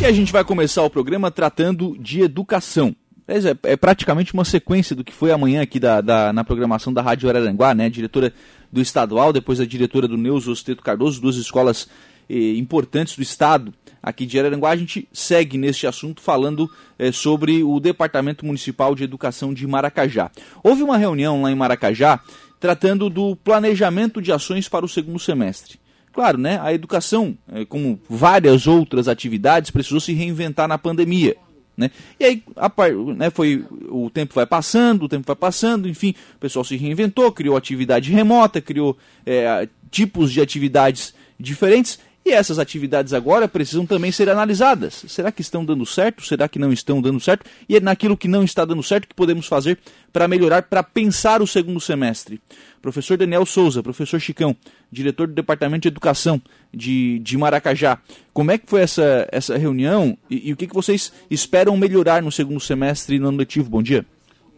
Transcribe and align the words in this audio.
E 0.00 0.06
a 0.06 0.12
gente 0.12 0.32
vai 0.32 0.42
começar 0.42 0.82
o 0.82 0.88
programa 0.88 1.30
tratando 1.30 1.94
de 2.00 2.22
educação. 2.22 2.96
É, 3.28 3.72
é 3.72 3.76
praticamente 3.76 4.32
uma 4.32 4.46
sequência 4.46 4.96
do 4.96 5.04
que 5.04 5.12
foi 5.12 5.30
amanhã 5.30 5.60
aqui 5.60 5.78
da, 5.78 6.00
da, 6.00 6.32
na 6.32 6.42
programação 6.42 6.90
da 6.90 7.02
Rádio 7.02 7.28
Araranguá, 7.28 7.74
né? 7.74 7.90
Diretora 7.90 8.32
do 8.72 8.80
estadual, 8.80 9.30
depois 9.30 9.60
a 9.60 9.66
diretora 9.66 10.08
do 10.08 10.16
Neuso 10.16 10.50
Osteto 10.50 10.82
Cardoso, 10.82 11.20
duas 11.20 11.36
escolas 11.36 11.86
eh, 12.30 12.54
importantes 12.56 13.14
do 13.14 13.22
estado 13.22 13.74
aqui 14.02 14.24
de 14.24 14.38
Araranguá. 14.38 14.70
A 14.70 14.76
gente 14.76 15.06
segue 15.12 15.58
neste 15.58 15.86
assunto 15.86 16.22
falando 16.22 16.68
eh, 16.98 17.12
sobre 17.12 17.62
o 17.62 17.78
Departamento 17.78 18.46
Municipal 18.46 18.94
de 18.94 19.04
Educação 19.04 19.52
de 19.52 19.66
Maracajá. 19.66 20.30
Houve 20.64 20.82
uma 20.82 20.96
reunião 20.96 21.42
lá 21.42 21.52
em 21.52 21.54
Maracajá 21.54 22.20
tratando 22.58 23.10
do 23.10 23.36
planejamento 23.36 24.22
de 24.22 24.32
ações 24.32 24.66
para 24.66 24.84
o 24.84 24.88
segundo 24.88 25.18
semestre. 25.18 25.78
Claro, 26.12 26.38
né, 26.38 26.58
a 26.60 26.72
educação, 26.72 27.36
eh, 27.52 27.64
como 27.64 28.00
várias 28.08 28.66
outras 28.66 29.06
atividades, 29.06 29.70
precisou 29.70 30.00
se 30.00 30.12
reinventar 30.12 30.66
na 30.66 30.76
pandemia. 30.76 31.36
Né? 31.76 31.90
E 32.18 32.24
aí 32.24 32.42
a, 32.56 32.70
né, 33.16 33.30
foi, 33.30 33.64
o 33.88 34.10
tempo 34.10 34.34
vai 34.34 34.44
passando, 34.44 35.04
o 35.04 35.08
tempo 35.08 35.26
vai 35.26 35.36
passando, 35.36 35.88
enfim, 35.88 36.14
o 36.36 36.38
pessoal 36.38 36.64
se 36.64 36.76
reinventou, 36.76 37.32
criou 37.32 37.56
atividade 37.56 38.12
remota, 38.12 38.60
criou 38.60 38.98
é, 39.24 39.68
tipos 39.90 40.32
de 40.32 40.40
atividades 40.40 41.14
diferentes 41.38 41.98
e 42.24 42.32
essas 42.32 42.58
atividades 42.58 43.14
agora 43.14 43.48
precisam 43.48 43.86
também 43.86 44.12
ser 44.12 44.28
analisadas. 44.28 45.04
Será 45.08 45.32
que 45.32 45.40
estão 45.40 45.64
dando 45.64 45.86
certo? 45.86 46.24
Será 46.24 46.48
que 46.48 46.58
não 46.58 46.70
estão 46.70 47.00
dando 47.00 47.18
certo? 47.18 47.46
E 47.66 47.76
é 47.76 47.80
naquilo 47.80 48.16
que 48.16 48.28
não 48.28 48.44
está 48.44 48.64
dando 48.64 48.82
certo 48.82 49.08
que 49.08 49.14
podemos 49.14 49.46
fazer 49.46 49.78
para 50.12 50.28
melhorar, 50.28 50.62
para 50.64 50.82
pensar 50.82 51.40
o 51.40 51.46
segundo 51.46 51.80
semestre. 51.80 52.38
Professor 52.82 53.16
Daniel 53.16 53.46
Souza, 53.46 53.82
professor 53.82 54.20
Chicão, 54.20 54.54
diretor 54.92 55.28
do 55.28 55.34
Departamento 55.34 55.82
de 55.82 55.88
Educação 55.88 56.40
de, 56.72 57.18
de 57.20 57.38
Maracajá. 57.38 57.98
Como 58.34 58.50
é 58.50 58.58
que 58.58 58.68
foi 58.68 58.82
essa, 58.82 59.26
essa 59.32 59.56
reunião 59.56 60.16
e, 60.28 60.50
e 60.50 60.52
o 60.52 60.56
que, 60.56 60.66
que 60.66 60.74
vocês 60.74 61.12
esperam 61.30 61.76
melhorar 61.76 62.22
no 62.22 62.30
segundo 62.30 62.60
semestre 62.60 63.18
no 63.18 63.28
ano 63.28 63.38
letivo? 63.38 63.70
Bom 63.70 63.82
dia. 63.82 64.04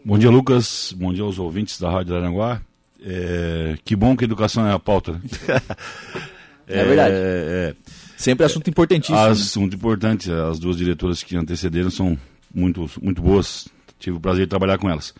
Bom 0.03 0.17
dia, 0.17 0.29
Lucas. 0.29 0.93
Bom 0.97 1.13
dia 1.13 1.23
aos 1.23 1.39
ouvintes 1.39 1.79
da 1.79 1.89
Rádio 1.89 2.13
Aranguá. 2.13 2.61
É, 3.01 3.77
que 3.85 3.95
bom 3.95 4.17
que 4.17 4.25
a 4.25 4.27
educação 4.27 4.67
é 4.67 4.73
a 4.73 4.79
pauta. 4.79 5.19
Né? 6.67 6.79
É, 6.79 6.83
verdade. 6.85 7.15
É, 7.15 7.17
é, 7.17 7.75
Sempre 8.17 8.45
assunto 8.45 8.69
importantíssimo. 8.69 9.17
Né? 9.17 9.29
Assunto 9.29 9.71
né? 9.71 9.77
importante. 9.77 10.31
As 10.31 10.59
duas 10.59 10.77
diretoras 10.77 11.23
que 11.23 11.35
antecederam 11.35 11.89
são 11.89 12.17
muito, 12.53 12.89
muito 13.01 13.21
boas. 13.21 13.67
Tive 13.99 14.17
o 14.17 14.19
prazer 14.19 14.45
de 14.45 14.49
trabalhar 14.49 14.77
com 14.77 14.89
elas. 14.89 15.13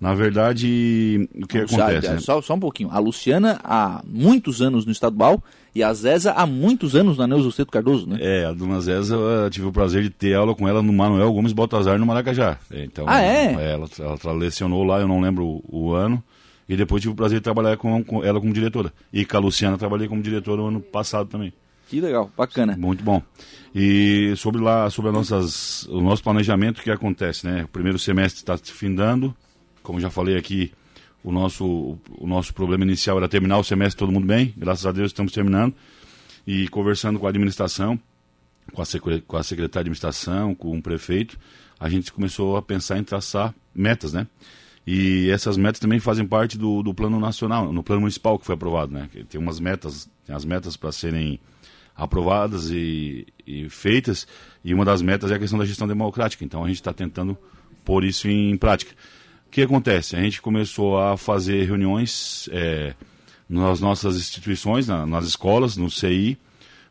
Na 0.00 0.14
verdade, 0.14 1.28
o 1.34 1.46
que 1.46 1.58
acontece? 1.58 2.08
né? 2.08 2.20
só, 2.20 2.40
só 2.40 2.54
um 2.54 2.60
pouquinho. 2.60 2.90
A 2.90 2.98
Luciana 2.98 3.60
há 3.62 4.02
muitos 4.06 4.62
anos 4.62 4.86
no 4.86 4.92
estadual 4.92 5.44
e 5.74 5.82
a 5.82 5.92
Zeza 5.92 6.32
há 6.32 6.46
muitos 6.46 6.96
anos 6.96 7.18
na 7.18 7.26
Neuza 7.26 7.50
Ceto 7.50 7.70
Cardoso, 7.70 8.08
né? 8.08 8.16
É, 8.18 8.46
a 8.46 8.52
dona 8.52 8.80
Zeza, 8.80 9.14
eu 9.14 9.50
tive 9.50 9.66
o 9.66 9.72
prazer 9.72 10.02
de 10.02 10.08
ter 10.08 10.34
aula 10.34 10.54
com 10.54 10.66
ela 10.66 10.82
no 10.82 10.92
Manuel 10.92 11.30
Gomes 11.32 11.52
Baltazar, 11.52 11.98
no 11.98 12.06
Maracajá. 12.06 12.56
Então, 12.72 13.04
ah, 13.06 13.20
é? 13.20 13.52
Ela, 13.72 13.86
ela 13.98 14.32
lecionou 14.32 14.82
lá, 14.84 15.00
eu 15.00 15.06
não 15.06 15.20
lembro 15.20 15.44
o, 15.44 15.64
o 15.68 15.92
ano. 15.92 16.22
E 16.70 16.76
depois 16.76 17.02
tive 17.02 17.12
o 17.12 17.16
prazer 17.16 17.40
de 17.40 17.42
trabalhar 17.42 17.76
com, 17.76 18.04
com, 18.04 18.24
ela 18.24 18.38
como 18.40 18.52
diretora. 18.52 18.92
E 19.12 19.24
com 19.24 19.36
a 19.36 19.40
Luciana 19.40 19.76
trabalhei 19.76 20.06
como 20.06 20.22
diretora 20.22 20.62
no 20.62 20.68
ano 20.68 20.80
passado 20.80 21.28
também. 21.28 21.52
Que 21.88 22.00
legal, 22.00 22.30
bacana. 22.36 22.76
Muito 22.78 23.02
bom. 23.02 23.20
E 23.74 24.32
sobre 24.36 24.60
lá, 24.60 24.88
sobre 24.88 25.10
nossas, 25.10 25.82
o 25.88 26.00
nosso 26.00 26.22
planejamento, 26.22 26.78
o 26.78 26.82
que 26.84 26.90
acontece, 26.92 27.44
né? 27.44 27.64
O 27.64 27.68
primeiro 27.68 27.98
semestre 27.98 28.42
está 28.42 28.56
se 28.56 28.70
findando. 28.70 29.34
Como 29.82 29.98
já 29.98 30.10
falei 30.10 30.36
aqui, 30.36 30.72
o 31.24 31.32
nosso, 31.32 31.98
o 32.08 32.24
nosso 32.24 32.54
problema 32.54 32.84
inicial 32.84 33.16
era 33.16 33.28
terminar 33.28 33.58
o 33.58 33.64
semestre 33.64 33.98
todo 33.98 34.12
mundo 34.12 34.28
bem. 34.28 34.54
Graças 34.56 34.86
a 34.86 34.92
Deus 34.92 35.08
estamos 35.08 35.32
terminando. 35.32 35.74
E 36.46 36.68
conversando 36.68 37.18
com 37.18 37.26
a 37.26 37.30
administração, 37.30 37.98
com 38.72 38.80
a, 38.80 38.84
com 39.26 39.36
a 39.36 39.42
secretária 39.42 39.70
de 39.70 39.90
administração, 39.90 40.54
com 40.54 40.78
o 40.78 40.80
prefeito, 40.80 41.36
a 41.80 41.88
gente 41.88 42.12
começou 42.12 42.56
a 42.56 42.62
pensar 42.62 42.96
em 42.96 43.02
traçar 43.02 43.52
metas, 43.74 44.12
né? 44.12 44.28
E 44.92 45.30
essas 45.30 45.56
metas 45.56 45.78
também 45.78 46.00
fazem 46.00 46.26
parte 46.26 46.58
do, 46.58 46.82
do 46.82 46.92
plano 46.92 47.20
nacional, 47.20 47.72
no 47.72 47.80
plano 47.80 48.00
municipal 48.00 48.36
que 48.36 48.44
foi 48.44 48.56
aprovado, 48.56 48.92
né? 48.92 49.08
Tem 49.28 49.40
umas 49.40 49.60
metas, 49.60 50.10
tem 50.26 50.34
as 50.34 50.44
metas 50.44 50.76
para 50.76 50.90
serem 50.90 51.38
aprovadas 51.94 52.72
e, 52.72 53.24
e, 53.46 53.68
feitas, 53.68 54.26
e 54.64 54.74
uma 54.74 54.84
das 54.84 55.00
metas 55.00 55.30
é 55.30 55.36
a 55.36 55.38
questão 55.38 55.60
da 55.60 55.64
gestão 55.64 55.86
democrática. 55.86 56.44
Então 56.44 56.64
a 56.64 56.66
gente 56.66 56.80
está 56.80 56.92
tentando 56.92 57.38
pôr 57.84 58.02
isso 58.02 58.26
em 58.26 58.56
prática. 58.56 58.90
O 59.46 59.50
que 59.52 59.62
acontece? 59.62 60.16
A 60.16 60.20
gente 60.22 60.42
começou 60.42 60.98
a 60.98 61.16
fazer 61.16 61.62
reuniões 61.68 62.48
é, 62.50 62.92
nas 63.48 63.78
nossas 63.78 64.16
instituições, 64.16 64.88
na, 64.88 65.06
nas 65.06 65.24
escolas, 65.24 65.76
no 65.76 65.88
CI, 65.88 66.36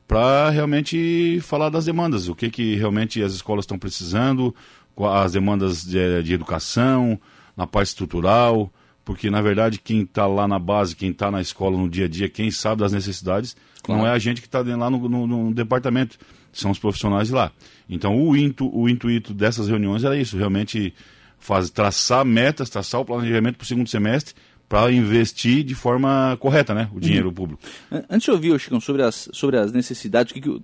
para 0.07 0.49
realmente 0.51 1.41
falar 1.41 1.67
das 1.67 1.83
demandas, 1.83 2.29
o 2.29 2.33
que, 2.33 2.49
que 2.49 2.75
realmente 2.75 3.21
as 3.21 3.33
escolas 3.33 3.63
estão 3.63 3.77
precisando, 3.77 4.55
as 4.97 5.33
demandas 5.33 5.83
de, 5.83 6.23
de 6.23 6.33
educação, 6.33 7.19
na 7.59 7.67
parte 7.67 7.89
estrutural, 7.89 8.71
porque 9.03 9.29
na 9.29 9.41
verdade 9.41 9.79
quem 9.79 10.03
está 10.03 10.25
lá 10.25 10.47
na 10.47 10.57
base, 10.57 10.95
quem 10.95 11.11
está 11.11 11.29
na 11.29 11.41
escola 11.41 11.77
no 11.77 11.89
dia 11.89 12.05
a 12.05 12.07
dia, 12.07 12.29
quem 12.29 12.49
sabe 12.49 12.79
das 12.79 12.93
necessidades, 12.93 13.53
claro. 13.83 14.01
não 14.01 14.07
é 14.07 14.11
a 14.11 14.17
gente 14.17 14.39
que 14.39 14.47
está 14.47 14.61
lá 14.61 14.89
no, 14.89 15.09
no, 15.09 15.27
no, 15.27 15.53
departamento, 15.53 16.17
são 16.53 16.71
os 16.71 16.79
profissionais 16.79 17.29
lá. 17.29 17.51
Então 17.89 18.17
o, 18.17 18.37
intu, 18.37 18.73
o 18.73 18.87
intuito 18.87 19.33
dessas 19.33 19.67
reuniões 19.67 20.05
era 20.05 20.17
isso, 20.17 20.37
realmente 20.37 20.93
faz, 21.37 21.69
traçar 21.69 22.23
metas, 22.23 22.69
traçar 22.69 23.01
o 23.01 23.05
planejamento 23.05 23.57
para 23.57 23.65
o 23.65 23.67
segundo 23.67 23.89
semestre, 23.89 24.33
para 24.69 24.89
investir 24.89 25.65
de 25.65 25.75
forma 25.75 26.37
correta, 26.39 26.73
né, 26.73 26.89
o 26.93 26.99
dinheiro 26.99 27.27
uhum. 27.27 27.33
público. 27.33 27.61
Antes 28.09 28.23
de 28.23 28.31
ouvir, 28.31 28.57
Chicão, 28.57 28.79
sobre 28.79 29.01
as, 29.01 29.27
sobre 29.33 29.57
as 29.57 29.73
necessidades, 29.73 30.31
o 30.31 30.33
que, 30.33 30.39
que 30.39 30.61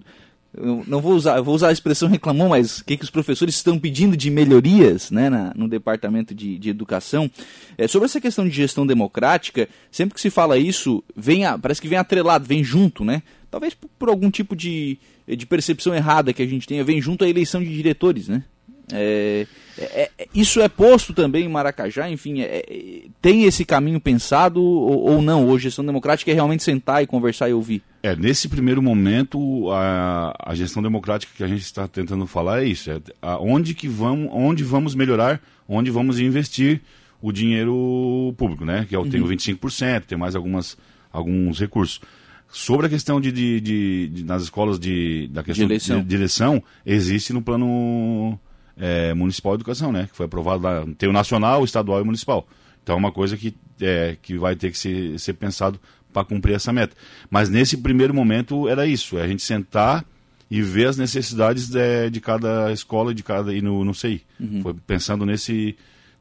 eu 0.57 0.83
não 0.87 1.01
vou 1.01 1.13
usar, 1.13 1.39
vou 1.41 1.55
usar 1.55 1.69
a 1.69 1.71
expressão 1.71 2.07
reclamou, 2.07 2.49
mas 2.49 2.79
o 2.79 2.85
que, 2.85 2.97
que 2.97 3.03
os 3.03 3.09
professores 3.09 3.55
estão 3.55 3.77
pedindo 3.77 4.15
de 4.15 4.29
melhorias 4.29 5.11
né, 5.11 5.29
na, 5.29 5.53
no 5.55 5.67
departamento 5.67 6.33
de, 6.33 6.57
de 6.57 6.69
educação. 6.69 7.29
É, 7.77 7.87
sobre 7.87 8.05
essa 8.05 8.21
questão 8.21 8.47
de 8.47 8.55
gestão 8.55 8.85
democrática, 8.85 9.67
sempre 9.91 10.15
que 10.15 10.21
se 10.21 10.29
fala 10.29 10.57
isso, 10.57 11.03
vem 11.15 11.45
a, 11.45 11.57
parece 11.57 11.81
que 11.81 11.87
vem 11.87 11.97
atrelado, 11.97 12.45
vem 12.45 12.63
junto, 12.63 13.03
né? 13.03 13.21
Talvez 13.51 13.73
por, 13.73 13.89
por, 13.99 14.09
algum 14.09 14.29
tipo 14.29 14.55
de, 14.55 14.97
de 15.27 15.45
percepção 15.45 15.93
errada 15.93 16.33
que 16.33 16.41
a 16.41 16.47
gente 16.47 16.67
tenha, 16.67 16.83
vem 16.83 17.01
junto 17.01 17.23
a 17.23 17.29
eleição 17.29 17.63
de 17.63 17.73
diretores, 17.73 18.27
né? 18.27 18.43
É, 18.91 19.47
é, 19.77 20.11
é, 20.17 20.27
isso 20.33 20.61
é 20.61 20.69
posto 20.69 21.13
também 21.13 21.45
em 21.45 21.49
Maracajá, 21.49 22.09
enfim, 22.09 22.41
é, 22.41 22.63
é, 22.67 23.01
tem 23.21 23.43
esse 23.43 23.65
caminho 23.65 23.99
pensado 23.99 24.61
ou, 24.61 25.11
ou 25.11 25.21
não? 25.21 25.47
Ou 25.47 25.57
gestão 25.57 25.85
democrática 25.85 26.31
é 26.31 26.33
realmente 26.33 26.63
sentar 26.63 27.03
e 27.03 27.07
conversar 27.07 27.49
e 27.49 27.53
ouvir? 27.53 27.81
É, 28.03 28.15
nesse 28.15 28.47
primeiro 28.47 28.81
momento, 28.81 29.71
a, 29.71 30.35
a 30.39 30.55
gestão 30.55 30.83
democrática 30.83 31.33
que 31.35 31.43
a 31.43 31.47
gente 31.47 31.61
está 31.61 31.87
tentando 31.87 32.27
falar 32.27 32.63
é 32.63 32.67
isso, 32.67 32.91
é 32.91 32.99
a, 33.21 33.39
onde, 33.39 33.73
que 33.73 33.87
vamos, 33.87 34.29
onde 34.31 34.63
vamos 34.63 34.93
melhorar, 34.93 35.41
onde 35.67 35.89
vamos 35.89 36.19
investir 36.19 36.81
o 37.21 37.31
dinheiro 37.31 38.33
público, 38.37 38.63
né? 38.63 38.85
Que 38.87 38.95
eu 38.95 39.09
tenho 39.09 39.23
uhum. 39.25 39.31
25%, 39.31 40.01
tem 40.01 40.17
mais 40.17 40.35
algumas, 40.35 40.77
alguns 41.11 41.59
recursos. 41.59 41.99
Sobre 42.47 42.85
a 42.85 42.89
questão 42.89 43.19
de, 43.19 43.31
de, 43.31 43.59
de, 43.59 44.07
de 44.09 44.23
nas 44.23 44.43
escolas 44.43 44.79
de, 44.79 45.27
da 45.29 45.43
questão 45.43 45.65
de 45.65 45.73
eleição. 45.73 46.03
de 46.03 46.15
eleição, 46.15 46.63
existe 46.85 47.33
no 47.33 47.41
plano 47.41 48.39
é, 48.77 49.13
municipal 49.13 49.53
de 49.53 49.61
educação, 49.61 49.91
né? 49.91 50.07
Que 50.09 50.15
foi 50.15 50.25
aprovado 50.25 50.63
lá, 50.63 50.85
tem 50.97 51.09
o 51.09 51.13
nacional, 51.13 51.61
o 51.61 51.65
estadual 51.65 51.99
e 51.99 52.01
o 52.01 52.05
municipal. 52.05 52.47
Então 52.83 52.95
é 52.95 52.97
uma 52.97 53.11
coisa 53.11 53.35
que, 53.35 53.55
é, 53.81 54.15
que 54.21 54.37
vai 54.37 54.55
ter 54.55 54.71
que 54.71 54.77
ser, 54.77 55.19
ser 55.19 55.33
pensado 55.33 55.79
para 56.13 56.23
cumprir 56.23 56.53
essa 56.53 56.71
meta. 56.71 56.95
Mas 57.29 57.49
nesse 57.49 57.77
primeiro 57.77 58.13
momento 58.13 58.69
era 58.69 58.85
isso, 58.85 59.17
é 59.17 59.23
a 59.23 59.27
gente 59.27 59.41
sentar 59.41 60.05
e 60.49 60.61
ver 60.61 60.87
as 60.87 60.97
necessidades 60.97 61.69
de, 61.69 62.09
de 62.09 62.21
cada 62.21 62.71
escola 62.71 63.13
de 63.13 63.23
cada 63.23 63.53
e 63.53 63.61
no, 63.61 63.83
no 63.83 63.93
CI. 63.93 64.21
Uhum. 64.39 64.61
Foi 64.61 64.73
pensando 64.85 65.25
nesse 65.25 65.75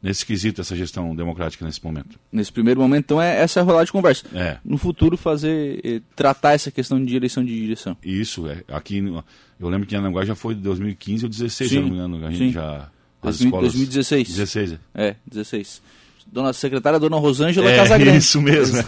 nesse 0.05 0.27
quesito 0.27 0.61
essa 0.61 0.77
gestão 0.77 1.17
democrática 1.17 1.65
nesse 1.65 1.83
momento. 1.83 2.21
Nesse 2.31 2.53
primeiro 2.53 2.79
momento, 2.79 3.05
então, 3.07 3.23
é 3.23 3.41
essa 3.41 3.63
rolar 3.63 3.85
de 3.85 3.91
conversa. 3.91 4.27
É. 4.35 4.59
No 4.63 4.77
futuro, 4.77 5.17
fazer, 5.17 5.81
eh, 5.83 6.03
tratar 6.15 6.53
essa 6.53 6.71
questão 6.71 7.03
de 7.03 7.07
direção 7.07 7.43
de 7.43 7.59
direção. 7.59 7.97
Isso, 8.05 8.47
é. 8.47 8.63
Aqui, 8.69 8.99
eu 8.99 9.69
lembro 9.69 9.87
que 9.87 9.95
em 9.95 9.99
Ananguá 9.99 10.23
já 10.27 10.35
foi 10.35 10.55
de 10.55 10.61
2015 10.61 11.25
ou 11.25 11.31
2016, 11.31 11.71
se 11.71 11.77
não 11.77 11.85
me 11.85 11.91
engano, 11.95 12.27
a 12.27 12.31
gente 12.31 12.39
sim. 12.39 12.53
já... 12.53 12.91
As 13.23 13.39
2000, 13.39 13.47
escolas... 13.49 13.73
2016. 13.73 14.29
16, 14.29 14.73
é. 14.73 14.79
É, 14.95 15.17
16 15.27 15.83
dona 16.35 16.53
secretária 16.53 16.99
Dona 16.99 17.17
Rosângela 17.17 17.71
é, 17.71 17.77
Casagrande. 17.77 18.19
Isso 18.19 18.41
mesmo. 18.41 18.83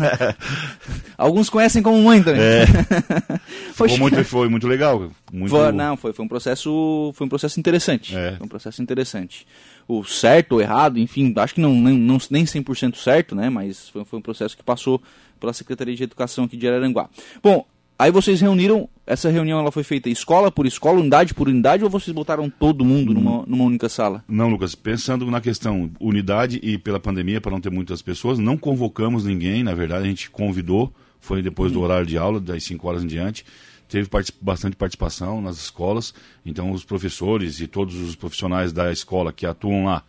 Alguns 1.17 1.49
conhecem 1.49 1.83
como 1.83 2.03
mãe 2.03 2.23
também. 2.23 2.43
É. 2.43 2.67
foi, 3.73 3.97
muito, 3.97 4.25
foi 4.25 4.49
muito 4.49 4.67
legal. 4.67 5.11
Muito... 5.33 5.51
Foi, 5.51 5.73
não, 5.73 5.97
foi, 5.97 6.13
foi 6.13 6.25
um 6.25 6.29
processo, 6.29 7.13
foi 7.15 7.27
um 7.27 7.31
processo 7.31 7.61
interessante. 7.61 8.17
É. 8.17 8.35
Foi 8.37 8.47
um 8.47 8.49
processo 8.49 8.83
interessante. 8.83 9.47
O 9.89 10.05
certo 10.05 10.53
ou 10.53 10.61
errado, 10.61 10.99
enfim, 10.99 11.33
acho 11.37 11.55
que 11.55 11.61
não, 11.61 11.73
nem, 11.75 11.97
não, 11.97 12.19
nem 12.31 12.45
100% 12.45 12.97
certo, 12.97 13.35
né? 13.35 13.49
Mas 13.49 13.89
foi, 13.89 14.05
foi 14.05 14.19
um 14.19 14.23
processo 14.23 14.57
que 14.57 14.63
passou 14.63 15.01
pela 15.39 15.53
Secretaria 15.53 15.95
de 15.95 16.03
Educação 16.03 16.45
aqui 16.45 16.57
de 16.57 16.67
Araranguá. 16.67 17.09
Bom, 17.43 17.65
Aí 17.99 18.11
vocês 18.11 18.43
reuniram, 18.43 18.91
essa 19.07 19.31
reunião 19.31 19.59
ela 19.59 19.73
foi 19.73 19.83
feita 19.83 20.11
escola 20.11 20.53
por 20.53 20.67
escola, 20.67 21.01
unidade 21.01 21.33
por 21.33 21.49
unidade, 21.49 21.83
ou 21.83 21.89
vocês 21.89 22.15
botaram 22.15 22.51
todo 22.51 22.85
mundo 22.85 23.15
numa, 23.15 23.43
numa 23.47 23.65
única 23.65 23.89
sala? 23.89 24.23
Não, 24.29 24.51
Lucas, 24.51 24.75
pensando 24.75 25.25
na 25.31 25.41
questão 25.41 25.91
unidade 25.99 26.61
e 26.63 26.77
pela 26.77 27.01
pandemia, 27.01 27.41
para 27.41 27.53
não 27.53 27.61
ter 27.61 27.71
muitas 27.71 28.03
pessoas, 28.03 28.39
não 28.39 28.59
convocamos 28.59 29.25
ninguém, 29.25 29.63
na 29.63 29.73
verdade 29.75 30.05
a 30.05 30.09
gente 30.09 30.31
convidou, 30.31 30.93
foi 31.19 31.41
depois 31.41 31.73
do 31.73 31.81
horário 31.81 32.07
de 32.07 32.19
aula, 32.19 32.39
das 32.39 32.65
5 32.65 32.87
horas 32.87 33.03
em 33.03 33.07
diante, 33.07 33.47
teve 33.89 34.09
bastante 34.41 34.77
participação 34.77 35.41
nas 35.41 35.57
escolas, 35.57 36.15
então 36.45 36.71
os 36.73 36.85
professores 36.85 37.61
e 37.61 37.67
todos 37.67 37.97
os 37.97 38.17
profissionais 38.17 38.73
da 38.73 38.93
escola 38.93 39.33
que 39.33 39.47
atuam 39.47 39.85
lá 39.85 40.03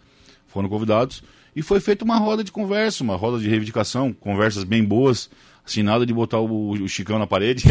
foram 0.47 0.69
convidados 0.69 1.23
e 1.57 1.63
foi 1.63 1.79
feita 1.79 2.05
uma 2.05 2.17
roda 2.17 2.43
de 2.43 2.51
conversa, 2.51 3.03
uma 3.03 3.15
roda 3.15 3.39
de 3.39 3.49
reivindicação, 3.49 4.13
conversas 4.13 4.63
bem 4.63 4.83
boas, 4.83 5.27
assim, 5.65 5.81
nada 5.81 6.05
de 6.05 6.13
botar 6.13 6.39
o, 6.39 6.71
o 6.71 6.87
Chicão 6.87 7.17
na 7.17 7.25
parede. 7.25 7.63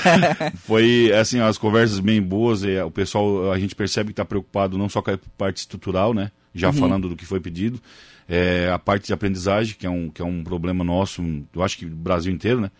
foi, 0.66 1.10
assim, 1.12 1.40
as 1.40 1.56
conversas 1.56 1.98
bem 1.98 2.20
boas, 2.20 2.62
e 2.62 2.78
o 2.80 2.90
pessoal, 2.90 3.50
a 3.50 3.58
gente 3.58 3.74
percebe 3.74 4.08
que 4.08 4.12
está 4.12 4.24
preocupado 4.24 4.76
não 4.76 4.86
só 4.86 5.00
com 5.00 5.12
a 5.12 5.18
parte 5.38 5.56
estrutural, 5.56 6.12
né, 6.12 6.30
já 6.54 6.68
uhum. 6.68 6.74
falando 6.74 7.08
do 7.08 7.16
que 7.16 7.24
foi 7.24 7.40
pedido, 7.40 7.80
é, 8.28 8.70
a 8.70 8.78
parte 8.78 9.06
de 9.06 9.14
aprendizagem, 9.14 9.76
que 9.78 9.86
é, 9.86 9.90
um, 9.90 10.10
que 10.10 10.20
é 10.20 10.24
um 10.26 10.44
problema 10.44 10.84
nosso, 10.84 11.22
eu 11.54 11.62
acho 11.62 11.78
que 11.78 11.86
do 11.86 11.96
Brasil 11.96 12.30
inteiro, 12.30 12.60
né, 12.60 12.70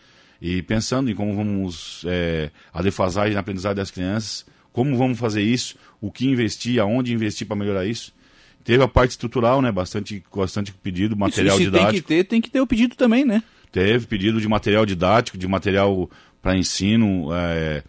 e 0.43 0.61
pensando 0.61 1.09
em 1.09 1.15
como 1.15 1.33
vamos, 1.33 2.03
é, 2.05 2.51
a 2.73 2.81
defasagem 2.81 3.33
na 3.33 3.39
aprendizagem 3.39 3.77
das 3.77 3.89
crianças, 3.89 4.45
como 4.73 4.97
vamos 4.97 5.17
fazer 5.17 5.41
isso, 5.41 5.77
o 6.01 6.11
que 6.11 6.27
investir, 6.27 6.81
aonde 6.81 7.13
investir 7.13 7.47
para 7.47 7.55
melhorar 7.55 7.85
isso. 7.85 8.13
Teve 8.61 8.83
a 8.83 8.87
parte 8.87 9.11
estrutural, 9.11 9.61
né? 9.61 9.71
Bastante, 9.71 10.21
bastante 10.35 10.73
pedido, 10.73 11.15
material 11.15 11.55
isso, 11.55 11.71
didático. 11.71 11.91
Tem 11.91 12.01
que 12.01 12.07
ter, 12.07 12.23
tem 12.25 12.41
que 12.41 12.49
ter 12.49 12.59
o 12.59 12.67
pedido 12.67 12.93
também, 12.93 13.23
né? 13.23 13.41
Teve 13.71 14.05
pedido 14.05 14.41
de 14.41 14.47
material 14.49 14.85
didático, 14.85 15.37
de 15.37 15.47
material 15.47 16.09
para 16.41 16.57
ensino, 16.57 17.29
é, 17.33 17.81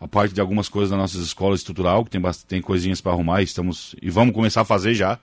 a 0.00 0.08
parte 0.08 0.32
de 0.32 0.40
algumas 0.40 0.66
coisas 0.66 0.88
das 0.88 0.98
nossas 0.98 1.20
escolas 1.20 1.60
estrutural, 1.60 2.06
que 2.06 2.10
tem, 2.10 2.22
tem 2.46 2.62
coisinhas 2.62 3.02
para 3.02 3.12
arrumar, 3.12 3.42
estamos 3.42 3.94
e 4.00 4.08
vamos 4.08 4.34
começar 4.34 4.62
a 4.62 4.64
fazer 4.64 4.94
já. 4.94 5.18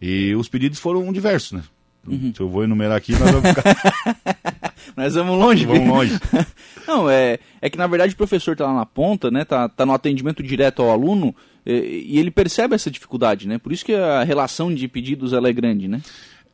E 0.00 0.34
os 0.34 0.48
pedidos 0.48 0.78
foram 0.78 1.12
diversos, 1.12 1.52
né? 1.52 1.62
Uhum. 2.06 2.32
Se 2.34 2.40
eu 2.40 2.48
vou 2.48 2.64
enumerar 2.64 2.96
aqui, 2.96 3.12
nós 3.12 3.30
vamos 3.30 3.50
ficar. 3.50 4.36
nós 4.96 5.14
vamos 5.14 5.38
longe. 5.38 5.66
Vamos 5.66 5.88
longe. 5.88 6.18
Não, 6.86 7.08
é, 7.08 7.38
é 7.60 7.70
que 7.70 7.78
na 7.78 7.86
verdade 7.86 8.14
o 8.14 8.16
professor 8.16 8.52
está 8.52 8.66
lá 8.66 8.74
na 8.74 8.86
ponta, 8.86 9.30
né? 9.30 9.44
Tá, 9.44 9.68
tá 9.68 9.86
no 9.86 9.92
atendimento 9.92 10.42
direto 10.42 10.82
ao 10.82 10.90
aluno 10.90 11.34
e, 11.64 12.06
e, 12.08 12.18
ele 12.18 12.30
percebe 12.30 12.74
essa 12.74 12.90
dificuldade, 12.90 13.46
né? 13.46 13.58
Por 13.58 13.72
isso 13.72 13.84
que 13.84 13.94
a 13.94 14.22
relação 14.24 14.74
de 14.74 14.88
pedidos 14.88 15.32
ela 15.32 15.48
é 15.48 15.52
grande, 15.52 15.88
né? 15.88 16.00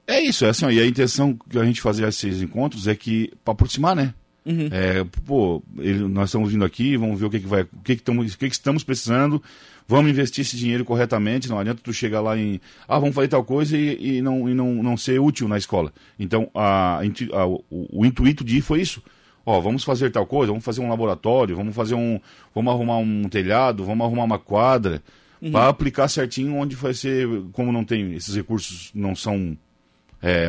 É 0.06 0.20
isso, 0.20 0.44
é 0.44 0.48
assim, 0.48 0.64
ó, 0.64 0.70
e 0.70 0.80
a 0.80 0.86
intenção 0.86 1.36
que 1.50 1.58
a 1.58 1.64
gente 1.64 1.82
fazer 1.82 2.08
esses 2.08 2.40
encontros 2.40 2.86
é 2.88 2.94
que 2.94 3.30
para 3.44 3.52
aproximar, 3.52 3.94
né? 3.94 4.14
Uhum. 4.48 4.68
É, 4.72 5.04
pô, 5.26 5.62
ele, 5.76 5.98
nós 6.08 6.30
estamos 6.30 6.50
vindo 6.50 6.64
aqui, 6.64 6.96
vamos 6.96 7.20
ver 7.20 7.26
o 7.26 7.30
que, 7.30 7.38
que 7.38 7.46
vai, 7.46 7.62
o 7.62 7.66
que, 7.84 7.94
que, 7.96 8.00
estamos, 8.00 8.32
o 8.32 8.38
que, 8.38 8.48
que 8.48 8.54
estamos 8.54 8.82
precisando, 8.82 9.42
vamos 9.86 10.10
investir 10.10 10.40
esse 10.40 10.56
dinheiro 10.56 10.86
corretamente, 10.86 11.50
não 11.50 11.58
adianta 11.58 11.82
tu 11.84 11.92
chegar 11.92 12.22
lá 12.22 12.34
em, 12.38 12.58
ah, 12.88 12.98
vamos 12.98 13.14
fazer 13.14 13.28
tal 13.28 13.44
coisa 13.44 13.76
e, 13.76 14.16
e, 14.16 14.22
não, 14.22 14.48
e 14.48 14.54
não, 14.54 14.82
não 14.82 14.96
ser 14.96 15.20
útil 15.20 15.46
na 15.48 15.58
escola. 15.58 15.92
Então, 16.18 16.50
a, 16.54 17.00
a, 17.00 17.46
o, 17.46 17.62
o 17.70 18.06
intuito 18.06 18.42
de 18.42 18.56
ir 18.56 18.62
foi 18.62 18.80
isso. 18.80 19.02
Ó, 19.44 19.60
vamos 19.60 19.84
fazer 19.84 20.10
tal 20.10 20.26
coisa, 20.26 20.50
vamos 20.50 20.64
fazer 20.64 20.80
um 20.80 20.88
laboratório, 20.88 21.54
vamos 21.54 21.74
fazer 21.74 21.94
um, 21.94 22.18
vamos 22.54 22.72
arrumar 22.72 22.98
um 22.98 23.28
telhado, 23.28 23.84
vamos 23.84 24.06
arrumar 24.06 24.24
uma 24.24 24.38
quadra, 24.38 25.02
uhum. 25.42 25.50
para 25.50 25.68
aplicar 25.68 26.08
certinho 26.08 26.54
onde 26.54 26.74
vai 26.74 26.94
ser, 26.94 27.26
como 27.52 27.70
não 27.70 27.84
tem, 27.84 28.14
esses 28.14 28.34
recursos 28.34 28.90
não 28.94 29.14
são 29.14 29.56
é, 30.22 30.48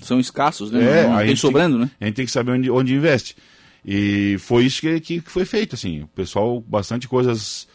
São 0.00 0.20
escassos, 0.20 0.70
né? 0.70 1.02
É, 1.02 1.08
não, 1.08 1.18
tem 1.18 1.36
sobrando, 1.36 1.76
tem, 1.76 1.86
né? 1.86 1.90
A 2.00 2.04
gente 2.06 2.14
tem 2.14 2.26
que 2.26 2.32
saber 2.32 2.52
onde, 2.52 2.70
onde 2.70 2.94
investe. 2.94 3.36
E 3.84 4.36
foi 4.38 4.64
isso 4.64 4.80
que, 4.80 5.00
que 5.00 5.20
foi 5.20 5.44
feito, 5.44 5.74
assim. 5.74 6.02
O 6.02 6.08
pessoal, 6.08 6.60
bastante 6.60 7.08
coisas 7.08 7.66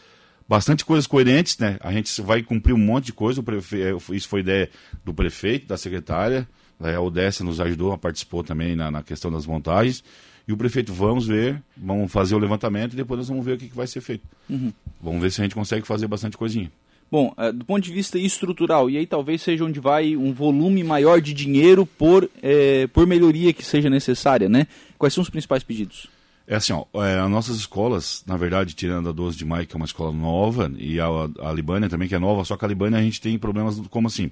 bastante 0.48 0.84
coisas 0.84 1.06
coerentes, 1.06 1.58
né? 1.58 1.78
A 1.80 1.92
gente 1.92 2.20
vai 2.22 2.42
cumprir 2.42 2.74
um 2.74 2.78
monte 2.78 3.06
de 3.06 3.12
coisa. 3.12 3.42
Prefe... 3.42 3.82
É, 3.82 3.96
isso 4.12 4.28
foi 4.28 4.40
ideia 4.40 4.70
do 5.04 5.12
prefeito, 5.12 5.66
da 5.66 5.76
secretária. 5.76 6.48
A 6.80 7.00
Odessa 7.00 7.44
nos 7.44 7.60
ajudou, 7.60 7.96
participou 7.96 8.42
também 8.42 8.76
na, 8.76 8.90
na, 8.90 9.02
questão 9.02 9.30
das 9.30 9.46
montagens. 9.46 10.04
E 10.46 10.52
o 10.52 10.56
prefeito, 10.56 10.92
vamos 10.92 11.26
ver, 11.26 11.62
vamos 11.76 12.12
fazer 12.12 12.34
o 12.34 12.38
levantamento 12.38 12.92
e 12.92 12.96
depois 12.96 13.18
nós 13.18 13.28
vamos 13.28 13.44
ver 13.44 13.52
o 13.52 13.58
que, 13.58 13.68
que 13.68 13.76
vai 13.76 13.86
ser 13.86 14.02
feito. 14.02 14.28
Uhum. 14.50 14.72
Vamos 15.00 15.22
ver 15.22 15.30
se 15.30 15.40
a 15.40 15.44
gente 15.44 15.54
consegue 15.54 15.86
fazer 15.86 16.06
bastante 16.06 16.36
coisinha. 16.36 16.70
Bom, 17.10 17.32
é, 17.36 17.52
do 17.52 17.64
ponto 17.64 17.82
de 17.82 17.92
vista 17.92 18.18
estrutural, 18.18 18.90
e 18.90 18.96
aí 18.96 19.06
talvez 19.06 19.42
seja 19.42 19.64
onde 19.64 19.78
vai 19.78 20.16
um 20.16 20.32
volume 20.32 20.82
maior 20.82 21.20
de 21.20 21.32
dinheiro 21.32 21.86
por, 21.86 22.28
é, 22.42 22.86
por 22.88 23.06
melhoria 23.06 23.52
que 23.52 23.64
seja 23.64 23.88
necessária, 23.88 24.48
né? 24.48 24.66
Quais 24.98 25.14
são 25.14 25.22
os 25.22 25.30
principais 25.30 25.62
pedidos? 25.62 26.08
É 26.46 26.56
assim, 26.56 26.74
ó, 26.74 26.84
é, 27.02 27.18
as 27.18 27.30
nossas 27.30 27.56
escolas, 27.56 28.22
na 28.26 28.36
verdade, 28.36 28.74
tirando 28.74 29.08
a 29.08 29.12
12 29.12 29.36
de 29.36 29.44
maio, 29.46 29.66
que 29.66 29.74
é 29.74 29.78
uma 29.78 29.86
escola 29.86 30.12
nova, 30.12 30.70
e 30.76 31.00
a, 31.00 31.06
a 31.40 31.52
Libânia 31.52 31.88
também, 31.88 32.06
que 32.06 32.14
é 32.14 32.18
nova, 32.18 32.44
só 32.44 32.56
que 32.56 32.64
a 32.64 32.68
Libânia 32.68 32.98
a 32.98 33.02
gente 33.02 33.20
tem 33.20 33.38
problemas 33.38 33.80
como 33.88 34.08
assim, 34.08 34.30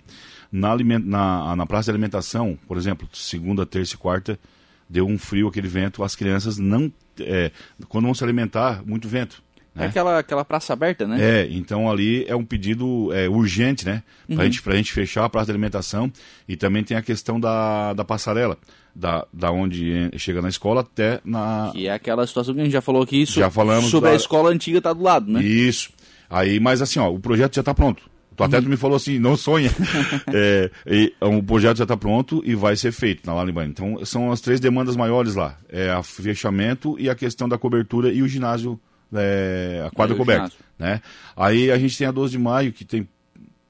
na, 0.51 0.77
na, 0.77 1.57
na 1.57 1.67
praça 1.67 1.85
de 1.85 1.91
alimentação, 1.93 2.59
por 2.69 2.77
exemplo, 2.77 3.09
segunda, 3.15 3.65
terça 3.65 3.95
e 3.95 3.99
quarta, 3.99 4.39
deu 4.89 5.07
um 5.07 5.17
frio, 5.17 5.49
aquele 5.49 5.69
vento, 5.69 6.05
as 6.05 6.15
crianças 6.15 6.59
não, 6.59 6.93
é, 7.19 7.51
quando 7.89 8.05
vão 8.05 8.15
se 8.15 8.23
alimentar, 8.23 8.83
muito 8.85 9.09
vento. 9.09 9.43
Né? 9.75 9.85
É 9.85 9.89
aquela, 9.89 10.19
aquela 10.19 10.45
praça 10.45 10.73
aberta, 10.73 11.07
né? 11.07 11.19
É, 11.21 11.49
então 11.51 11.91
ali 11.91 12.25
é 12.29 12.37
um 12.37 12.45
pedido 12.45 13.11
é, 13.13 13.29
urgente, 13.29 13.87
né? 13.87 14.03
Para 14.27 14.37
uhum. 14.37 14.43
gente, 14.45 14.63
a 14.69 14.77
gente 14.77 14.93
fechar 14.93 15.25
a 15.25 15.29
praça 15.29 15.47
de 15.47 15.53
alimentação. 15.53 16.13
E 16.47 16.57
também 16.57 16.85
tem 16.85 16.97
a 16.97 17.03
questão 17.03 17.41
da, 17.41 17.95
da 17.95 18.05
passarela, 18.05 18.59
da, 18.95 19.27
da 19.33 19.51
onde 19.51 20.11
chega 20.19 20.43
na 20.43 20.49
escola 20.49 20.83
até 20.83 21.21
na. 21.25 21.71
Que 21.73 21.87
é 21.87 21.93
aquela 21.93 22.27
situação 22.27 22.55
que 22.55 22.61
a 22.61 22.65
gente 22.65 22.73
já 22.73 22.83
falou 22.83 23.03
aqui 23.03 23.25
já 23.25 23.51
falamos 23.51 23.91
sobre 23.91 24.11
da... 24.11 24.15
a 24.15 24.17
escola 24.17 24.51
antiga 24.51 24.81
tá 24.81 24.93
do 24.93 25.03
lado, 25.03 25.31
né? 25.31 25.43
Isso. 25.43 25.91
Aí, 26.29 26.61
mas 26.61 26.83
assim, 26.83 26.99
ó, 26.99 27.11
o 27.11 27.19
projeto 27.19 27.55
já 27.55 27.61
está 27.61 27.75
pronto. 27.75 28.11
Tu 28.35 28.43
até 28.43 28.59
uhum. 28.59 28.65
me 28.65 28.77
falou 28.77 28.97
assim, 28.97 29.19
não 29.19 29.37
sonha. 29.37 29.71
é, 30.33 30.71
e, 30.87 31.13
o 31.21 31.43
projeto 31.43 31.79
já 31.79 31.85
está 31.85 31.97
pronto 31.97 32.43
e 32.45 32.55
vai 32.55 32.77
ser 32.77 32.93
feito 32.93 33.27
na 33.27 33.35
Lalibane. 33.35 33.71
Então, 33.71 34.05
são 34.05 34.33
as 34.33 34.41
três 34.41 34.59
demandas 34.59 34.97
maiores 34.97 35.35
lá. 35.35 35.57
É 35.69 35.95
o 35.97 36.03
fechamento 36.03 36.97
e 36.99 37.11
a 37.11 37.15
questão 37.15 37.49
da 37.49 37.59
cobertura 37.59 38.11
e 38.11 38.23
o 38.23 38.29
ginásio 38.29 38.81
é, 39.15 39.85
a 39.87 39.91
quadra 39.91 40.17
coberta. 40.17 40.53
Né? 40.79 41.01
Aí 41.37 41.71
a 41.71 41.79
gente 41.79 41.97
tem 41.97 42.07
a 42.07 42.11
12 42.11 42.33
de 42.33 42.39
maio, 42.39 42.73
que 42.73 42.85
tem 42.85 43.09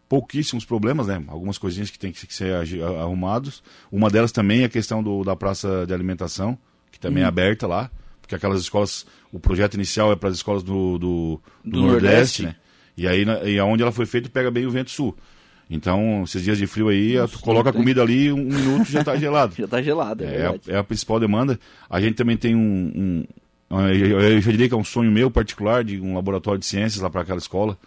pouquíssimos 0.09 0.65
problemas, 0.65 1.06
né? 1.06 1.23
Algumas 1.27 1.56
coisinhas 1.56 1.91
que 1.91 1.99
tem 1.99 2.12
que 2.12 2.35
ser 2.35 2.55
arrumados. 3.00 3.62
Uma 3.91 4.11
delas 4.11 4.31
também 4.31 4.61
é 4.61 4.65
a 4.67 4.69
questão 4.69 5.03
do, 5.03 5.25
da 5.25 5.35
praça 5.35 5.87
de 5.87 5.94
alimentação, 5.94 6.59
que 6.91 7.00
também 7.00 7.23
é 7.23 7.25
uhum. 7.25 7.29
é 7.29 7.29
aberta 7.29 7.67
lá, 7.67 7.91
porque 8.21 8.35
aquelas 8.35 8.61
escolas, 8.61 9.06
o 9.33 9.41
projeto 9.41 9.75
inicial 9.75 10.12
é 10.12 10.17
para 10.17 10.29
as 10.29 10.37
escolas 10.37 10.62
do, 10.62 10.99
do, 10.99 11.41
do, 11.65 11.71
do 11.71 11.81
Nordeste, 11.81 12.43
Nordeste, 12.43 12.43
né? 12.43 12.56
E 12.95 13.09
aí, 13.09 13.25
e 13.47 13.59
aonde 13.59 13.83
ela 13.83 13.93
foi 13.93 14.05
feita, 14.05 14.29
pega 14.29 14.50
bem 14.50 14.67
o 14.67 14.71
vento 14.71 14.91
sul. 14.91 15.17
Então, 15.71 16.23
esses 16.25 16.43
dias 16.43 16.59
de 16.59 16.67
frio 16.67 16.88
aí, 16.88 17.17
Nossa, 17.17 17.33
tu 17.33 17.41
coloca 17.43 17.71
a 17.71 17.73
comida 17.73 18.03
ali, 18.03 18.31
um 18.31 18.45
minuto 18.45 18.91
já 18.91 19.00
está 19.00 19.17
gelado. 19.17 19.55
já 19.56 19.65
está 19.65 19.81
gelado, 19.81 20.23
é, 20.23 20.37
é, 20.37 20.47
a, 20.47 20.55
é, 20.69 20.77
a, 20.77 20.85
principal 20.85 21.19
demanda. 21.19 21.59
A 21.88 21.99
gente 21.99 22.15
também 22.15 22.37
tem 22.37 22.55
um, 22.55 22.93
um, 22.95 23.25
eu 23.81 24.41
já 24.41 24.51
diria 24.51 24.69
que 24.69 24.75
é 24.75 24.77
um 24.77 24.85
sonho 24.85 25.11
meu 25.11 25.31
particular 25.31 25.83
de 25.83 26.01
um 26.01 26.15
laboratório 26.15 26.59
de 26.59 26.67
ciências 26.67 27.01
lá 27.01 27.09
para 27.09 27.23
aquela 27.23 27.39
escola. 27.39 27.79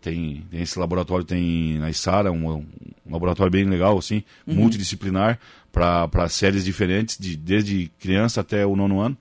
Tem, 0.00 0.44
tem, 0.50 0.62
esse 0.62 0.78
laboratório 0.78 1.24
tem 1.24 1.78
na 1.78 1.90
Isara, 1.90 2.30
um, 2.30 2.48
um, 2.54 2.66
laboratório 3.10 3.50
bem 3.50 3.64
legal, 3.64 3.98
assim, 3.98 4.22
uhum. 4.46 4.54
multidisciplinar, 4.54 5.38
para 5.72 6.28
séries 6.28 6.64
diferentes, 6.64 7.16
de, 7.18 7.36
desde 7.36 7.90
criança 7.98 8.40
até 8.40 8.64
o 8.64 8.76
nono 8.76 9.00
ano. 9.00 9.16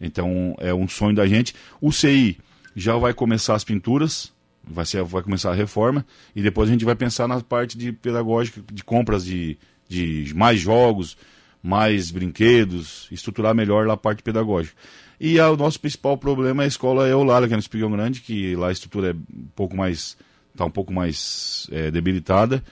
Então 0.00 0.54
é 0.58 0.72
um 0.72 0.86
sonho 0.86 1.14
da 1.14 1.26
gente. 1.26 1.54
O 1.80 1.92
CI 1.92 2.38
já 2.76 2.96
vai 2.96 3.12
começar 3.12 3.54
as 3.54 3.64
pinturas, 3.64 4.32
vai, 4.62 4.86
ser, 4.86 5.02
vai 5.02 5.22
começar 5.22 5.50
a 5.50 5.54
reforma, 5.54 6.04
e 6.36 6.42
depois 6.42 6.68
a 6.68 6.72
gente 6.72 6.84
vai 6.84 6.94
pensar 6.94 7.26
na 7.26 7.40
parte 7.40 7.76
de 7.76 7.92
pedagógica, 7.92 8.62
de 8.72 8.84
compras 8.84 9.24
de, 9.24 9.58
de 9.88 10.32
mais 10.34 10.60
jogos, 10.60 11.16
mais 11.62 12.10
brinquedos, 12.10 13.08
estruturar 13.10 13.54
melhor 13.54 13.88
a 13.88 13.96
parte 13.96 14.22
pedagógica. 14.22 14.76
E 15.20 15.40
a, 15.40 15.50
o 15.50 15.56
nosso 15.56 15.80
principal 15.80 16.16
problema 16.16 16.62
é 16.62 16.66
a 16.66 16.68
escola 16.68 17.08
Eulália, 17.08 17.48
que 17.48 17.54
é 17.54 17.56
no 17.56 17.60
Espigão 17.60 17.90
Grande, 17.90 18.20
que 18.20 18.54
lá 18.54 18.68
a 18.68 18.72
estrutura 18.72 19.10
é 19.10 19.12
um 19.12 19.48
pouco 19.54 19.76
mais 19.76 20.16
está 20.58 20.64
um 20.64 20.70
pouco 20.70 20.92
mais 20.92 21.68
é, 21.70 21.90
debilitada. 21.90 22.62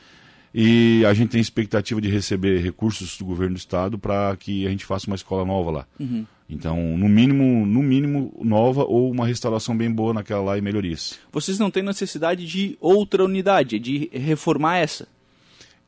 E 0.53 1.05
a 1.05 1.13
gente 1.13 1.31
tem 1.31 1.41
expectativa 1.41 2.01
de 2.01 2.09
receber 2.09 2.59
recursos 2.59 3.19
do 3.19 3.25
governo 3.25 3.55
do 3.55 3.59
estado 3.59 3.99
para 3.99 4.35
que 4.37 4.67
a 4.67 4.71
gente 4.71 4.87
faça 4.87 5.07
uma 5.07 5.17
escola 5.17 5.45
nova 5.45 5.71
lá. 5.71 5.87
Uhum. 6.01 6.27
Então, 6.49 6.97
no 6.97 7.09
mínimo, 7.09 7.67
no 7.67 7.83
mínimo 7.83 8.33
nova 8.43 8.85
ou 8.85 9.11
uma 9.11 9.27
restauração 9.27 9.77
bem 9.77 9.91
boa 9.91 10.15
naquela 10.15 10.43
lá 10.43 10.59
e 10.59 10.63
melhorias. 10.63 11.19
Vocês 11.33 11.59
não 11.59 11.71
têm 11.71 11.83
necessidade 11.83 12.47
de 12.47 12.77
outra 12.81 13.25
unidade, 13.25 13.79
de 13.79 14.09
reformar 14.13 14.79
essa? 14.79 15.09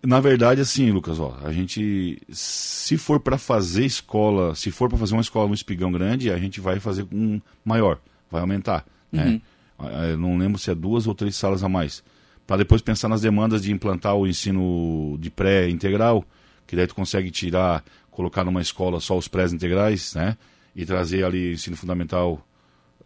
Na 0.03 0.21
verdade, 0.21 0.61
assim, 0.61 0.91
Lucas, 0.91 1.19
ó, 1.19 1.37
a 1.43 1.53
gente, 1.53 2.21
se 2.31 2.97
for 2.97 3.19
para 3.19 3.37
fazer 3.37 3.85
escola, 3.85 4.55
se 4.55 4.71
for 4.71 4.89
para 4.89 4.99
fazer 4.99 5.15
uma 5.15 5.23
escola 5.23 5.49
no 5.49 5.55
Espigão 5.55 5.91
Grande, 5.91 6.31
a 6.31 6.39
gente 6.39 6.61
vai 6.61 6.79
fazer 6.79 7.07
um 7.13 7.41
maior, 7.65 7.99
vai 8.31 8.41
aumentar, 8.41 8.87
né? 9.11 9.41
uhum. 9.79 9.89
Eu 10.11 10.19
não 10.19 10.37
lembro 10.37 10.59
se 10.59 10.71
é 10.71 10.75
duas 10.75 11.07
ou 11.07 11.15
três 11.15 11.37
salas 11.37 11.63
a 11.63 11.69
mais. 11.69 12.03
Para 12.47 12.59
depois 12.59 12.81
pensar 12.81 13.09
nas 13.09 13.21
demandas 13.21 13.63
de 13.63 13.73
implantar 13.73 14.15
o 14.17 14.27
ensino 14.27 15.17
de 15.21 15.31
pré-integral, 15.31 16.25
que 16.67 16.75
daí 16.75 16.87
tu 16.87 16.95
consegue 16.95 17.31
tirar, 17.31 17.85
colocar 18.11 18.45
numa 18.45 18.61
escola 18.61 19.01
só 19.01 19.17
os 19.17 19.29
pré-integrais, 19.29 20.15
né? 20.15 20.37
E 20.75 20.85
trazer 20.85 21.25
ali 21.25 21.53
ensino 21.53 21.77
fundamental 21.77 22.45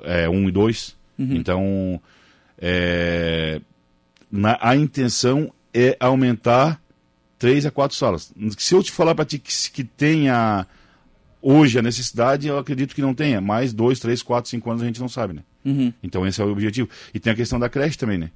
1 0.00 0.04
é, 0.04 0.28
um 0.28 0.48
e 0.48 0.52
2. 0.52 0.96
Uhum. 1.18 1.34
Então, 1.34 2.00
é, 2.58 3.60
na, 4.30 4.58
a 4.60 4.76
intenção 4.76 5.52
é 5.74 5.96
aumentar 6.00 6.81
três 7.42 7.66
a 7.66 7.72
quatro 7.72 7.96
salas. 7.96 8.32
Se 8.56 8.72
eu 8.72 8.80
te 8.84 8.92
falar 8.92 9.16
para 9.16 9.24
ti 9.24 9.36
que, 9.36 9.52
que 9.72 9.82
tenha 9.82 10.64
Hoje 11.44 11.76
a 11.76 11.82
necessidade 11.82 12.46
eu 12.46 12.56
acredito 12.56 12.94
que 12.94 13.02
não 13.02 13.12
tenha. 13.12 13.40
Mais 13.40 13.72
dois, 13.72 13.98
três, 13.98 14.22
quatro, 14.22 14.48
cinco 14.48 14.70
anos 14.70 14.80
a 14.80 14.86
gente 14.86 15.00
não 15.00 15.08
sabe, 15.08 15.34
né? 15.34 15.42
Uhum. 15.64 15.92
Então 16.00 16.24
esse 16.24 16.40
é 16.40 16.44
o 16.44 16.52
objetivo. 16.52 16.88
E 17.12 17.18
tem 17.18 17.32
a 17.32 17.36
questão 17.36 17.58
da 17.58 17.68
creche 17.68 17.98
também, 17.98 18.16
né? 18.16 18.30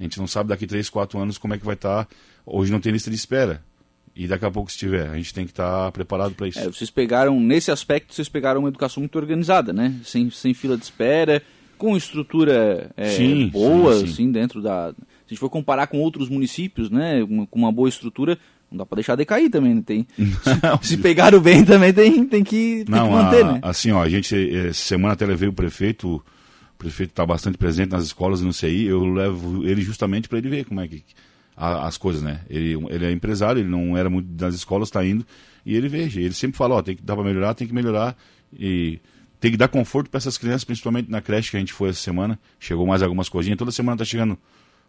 A 0.00 0.02
gente 0.02 0.18
não 0.18 0.26
sabe 0.26 0.48
daqui 0.48 0.66
três, 0.66 0.90
quatro 0.90 1.20
anos 1.20 1.38
como 1.38 1.54
é 1.54 1.58
que 1.58 1.64
vai 1.64 1.76
estar. 1.76 2.06
Tá. 2.06 2.16
Hoje 2.44 2.72
não 2.72 2.80
tem 2.80 2.90
lista 2.90 3.10
de 3.10 3.14
espera. 3.14 3.62
E 4.16 4.26
daqui 4.26 4.44
a 4.44 4.50
pouco, 4.50 4.72
se 4.72 4.76
tiver, 4.76 5.08
a 5.08 5.14
gente 5.14 5.32
tem 5.32 5.44
que 5.44 5.52
estar 5.52 5.84
tá 5.84 5.92
preparado 5.92 6.34
para 6.34 6.48
isso. 6.48 6.58
É, 6.58 6.64
vocês 6.64 6.90
pegaram, 6.90 7.38
nesse 7.38 7.70
aspecto, 7.70 8.12
vocês 8.12 8.28
pegaram 8.28 8.58
uma 8.58 8.68
educação 8.68 9.00
muito 9.00 9.16
organizada, 9.16 9.72
né? 9.72 9.94
Sem, 10.02 10.28
sem 10.30 10.52
fila 10.52 10.76
de 10.76 10.82
espera, 10.82 11.40
com 11.78 11.96
estrutura 11.96 12.90
é, 12.96 13.08
sim, 13.10 13.48
boa, 13.48 13.94
sim, 13.94 14.06
sim. 14.06 14.12
assim, 14.12 14.32
dentro 14.32 14.60
da. 14.60 14.92
Se 14.92 15.04
a 15.26 15.28
gente 15.30 15.40
for 15.40 15.48
comparar 15.48 15.86
com 15.86 15.98
outros 16.00 16.28
municípios, 16.28 16.90
né? 16.90 17.20
Com 17.50 17.58
uma 17.58 17.72
boa 17.72 17.88
estrutura, 17.88 18.38
não 18.70 18.78
dá 18.78 18.86
para 18.86 18.96
deixar 18.96 19.16
decair 19.16 19.50
também, 19.50 19.74
né? 19.74 19.82
Tem, 19.84 20.06
não, 20.62 20.82
se, 20.82 20.88
se 20.88 20.96
pegaram 20.98 21.40
bem 21.40 21.64
também 21.64 21.92
tem, 21.92 22.26
tem, 22.26 22.44
que, 22.44 22.84
tem 22.84 22.94
não, 22.94 23.06
que 23.06 23.12
manter, 23.12 23.44
a, 23.44 23.52
né? 23.52 23.58
Assim, 23.62 23.90
ó, 23.92 24.02
a 24.02 24.08
gente, 24.08 24.34
eh, 24.34 24.72
semana 24.72 25.14
até 25.14 25.24
levei 25.24 25.48
o 25.48 25.52
prefeito, 25.52 26.16
o 26.16 26.22
prefeito 26.76 27.10
está 27.10 27.24
bastante 27.24 27.56
presente 27.56 27.90
nas 27.90 28.04
escolas 28.04 28.42
no 28.42 28.52
CI, 28.52 28.84
eu 28.84 29.04
levo 29.04 29.64
ele 29.64 29.80
justamente 29.80 30.28
para 30.28 30.38
ele 30.38 30.48
ver 30.48 30.64
como 30.66 30.80
é 30.80 30.88
que 30.88 31.02
a, 31.56 31.86
as 31.86 31.96
coisas, 31.96 32.22
né? 32.22 32.40
Ele, 32.48 32.74
ele 32.90 33.06
é 33.06 33.10
empresário, 33.10 33.60
ele 33.60 33.68
não 33.68 33.96
era 33.96 34.10
muito 34.10 34.28
das 34.28 34.54
escolas, 34.54 34.88
está 34.88 35.04
indo, 35.04 35.26
e 35.64 35.74
ele 35.74 35.88
veja, 35.88 36.20
ele 36.20 36.34
sempre 36.34 36.56
fala, 36.56 36.76
ó, 36.76 36.82
tem 36.82 36.94
que 36.94 37.02
dar 37.02 37.14
para 37.14 37.24
melhorar, 37.24 37.54
tem 37.54 37.66
que 37.66 37.74
melhorar, 37.74 38.16
e 38.52 39.00
tem 39.40 39.50
que 39.50 39.56
dar 39.56 39.68
conforto 39.68 40.10
para 40.10 40.18
essas 40.18 40.36
crianças, 40.36 40.64
principalmente 40.64 41.10
na 41.10 41.20
creche 41.20 41.50
que 41.50 41.56
a 41.56 41.60
gente 41.60 41.72
foi 41.72 41.90
essa 41.90 42.00
semana, 42.00 42.38
chegou 42.58 42.86
mais 42.86 43.02
algumas 43.02 43.28
coisinhas, 43.28 43.58
toda 43.58 43.70
semana 43.70 43.94
está 43.94 44.04
chegando 44.04 44.38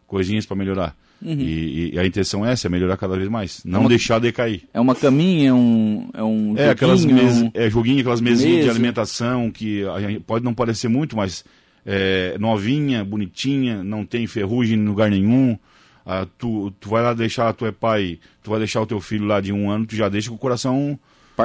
coisinhas 0.07 0.45
para 0.45 0.55
melhorar. 0.55 0.95
Uhum. 1.21 1.37
E, 1.39 1.93
e, 1.93 1.99
a 1.99 2.05
intenção 2.05 2.45
é 2.45 2.53
essa, 2.53 2.67
é 2.67 2.69
melhorar 2.69 2.97
cada 2.97 3.15
vez 3.15 3.29
mais. 3.29 3.61
Não 3.63 3.79
é 3.79 3.81
uma, 3.81 3.89
deixar 3.89 4.19
decair. 4.19 4.63
É 4.73 4.79
uma 4.79 4.95
caminha, 4.95 5.49
é 5.49 5.53
um. 5.53 6.09
É, 6.13 6.23
um 6.23 6.57
é 6.57 6.69
aquelas 6.69 7.05
mes, 7.05 7.41
um... 7.41 7.51
é 7.53 7.69
joguinho, 7.69 7.99
aquelas 7.99 8.21
mesinhas 8.21 8.55
mesa. 8.55 8.63
de 8.63 8.69
alimentação 8.69 9.51
que 9.51 9.83
pode 10.25 10.43
não 10.43 10.53
parecer 10.53 10.87
muito, 10.87 11.15
mas 11.15 11.43
é, 11.85 12.37
novinha, 12.39 13.03
bonitinha, 13.03 13.83
não 13.83 14.05
tem 14.05 14.25
ferrugem 14.27 14.79
em 14.79 14.85
lugar 14.85 15.09
nenhum. 15.09 15.57
Ah, 16.05 16.25
tu, 16.37 16.71
tu 16.79 16.89
vai 16.89 17.03
lá 17.03 17.13
deixar, 17.13 17.53
tu 17.53 17.65
é 17.65 17.71
pai, 17.71 18.17
tu 18.41 18.49
vai 18.49 18.59
deixar 18.59 18.81
o 18.81 18.85
teu 18.85 18.99
filho 18.99 19.25
lá 19.25 19.39
de 19.41 19.53
um 19.53 19.69
ano, 19.69 19.85
tu 19.85 19.95
já 19.95 20.09
deixa 20.09 20.29
com 20.29 20.35
o 20.35 20.39
coração. 20.39 20.97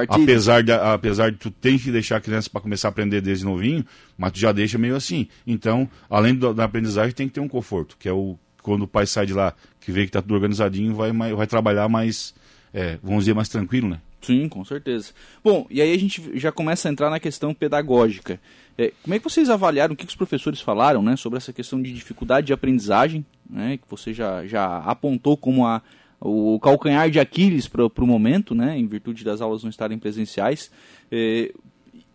Apesar 0.08 0.62
de, 0.62 0.72
apesar 0.72 1.30
de 1.30 1.38
tu 1.38 1.50
tem 1.50 1.78
que 1.78 1.90
deixar 1.90 2.16
a 2.16 2.20
criança 2.20 2.50
para 2.50 2.60
começar 2.60 2.88
a 2.88 2.90
aprender 2.90 3.20
desde 3.20 3.44
novinho, 3.44 3.84
mas 4.16 4.32
tu 4.32 4.38
já 4.38 4.52
deixa 4.52 4.78
meio 4.78 4.96
assim. 4.96 5.28
Então, 5.46 5.88
além 6.08 6.34
do, 6.34 6.52
da 6.52 6.64
aprendizagem, 6.64 7.14
tem 7.14 7.28
que 7.28 7.34
ter 7.34 7.40
um 7.40 7.48
conforto, 7.48 7.96
que 7.98 8.08
é 8.08 8.12
o 8.12 8.38
quando 8.64 8.82
o 8.82 8.88
pai 8.88 9.06
sai 9.06 9.26
de 9.26 9.34
lá, 9.34 9.54
que 9.78 9.92
vê 9.92 10.00
que 10.00 10.06
está 10.06 10.22
tudo 10.22 10.34
organizadinho, 10.34 10.94
vai, 10.94 11.12
vai 11.12 11.46
trabalhar 11.46 11.86
mais, 11.86 12.34
é, 12.72 12.98
vamos 13.02 13.24
dizer, 13.24 13.34
mais 13.34 13.48
tranquilo, 13.50 13.90
né? 13.90 14.00
Sim, 14.22 14.48
com 14.48 14.64
certeza. 14.64 15.12
Bom, 15.44 15.66
e 15.70 15.82
aí 15.82 15.92
a 15.92 15.98
gente 15.98 16.38
já 16.38 16.50
começa 16.50 16.88
a 16.88 16.90
entrar 16.90 17.10
na 17.10 17.20
questão 17.20 17.52
pedagógica. 17.52 18.40
É, 18.78 18.90
como 19.02 19.14
é 19.14 19.18
que 19.18 19.24
vocês 19.24 19.50
avaliaram, 19.50 19.92
o 19.92 19.96
que, 19.96 20.06
que 20.06 20.10
os 20.10 20.16
professores 20.16 20.62
falaram 20.62 21.02
né, 21.02 21.14
sobre 21.14 21.36
essa 21.36 21.52
questão 21.52 21.80
de 21.80 21.92
dificuldade 21.92 22.46
de 22.46 22.54
aprendizagem, 22.54 23.24
né, 23.48 23.76
que 23.76 23.84
você 23.88 24.14
já, 24.14 24.46
já 24.46 24.78
apontou 24.78 25.36
como 25.36 25.66
a, 25.66 25.82
o 26.24 26.58
calcanhar 26.58 27.10
de 27.10 27.20
Aquiles 27.20 27.68
para 27.68 27.84
o 27.84 28.06
momento, 28.06 28.54
né, 28.54 28.78
em 28.78 28.86
virtude 28.86 29.22
das 29.22 29.42
aulas 29.42 29.62
não 29.62 29.68
estarem 29.68 29.98
presenciais. 29.98 30.70
É, 31.12 31.52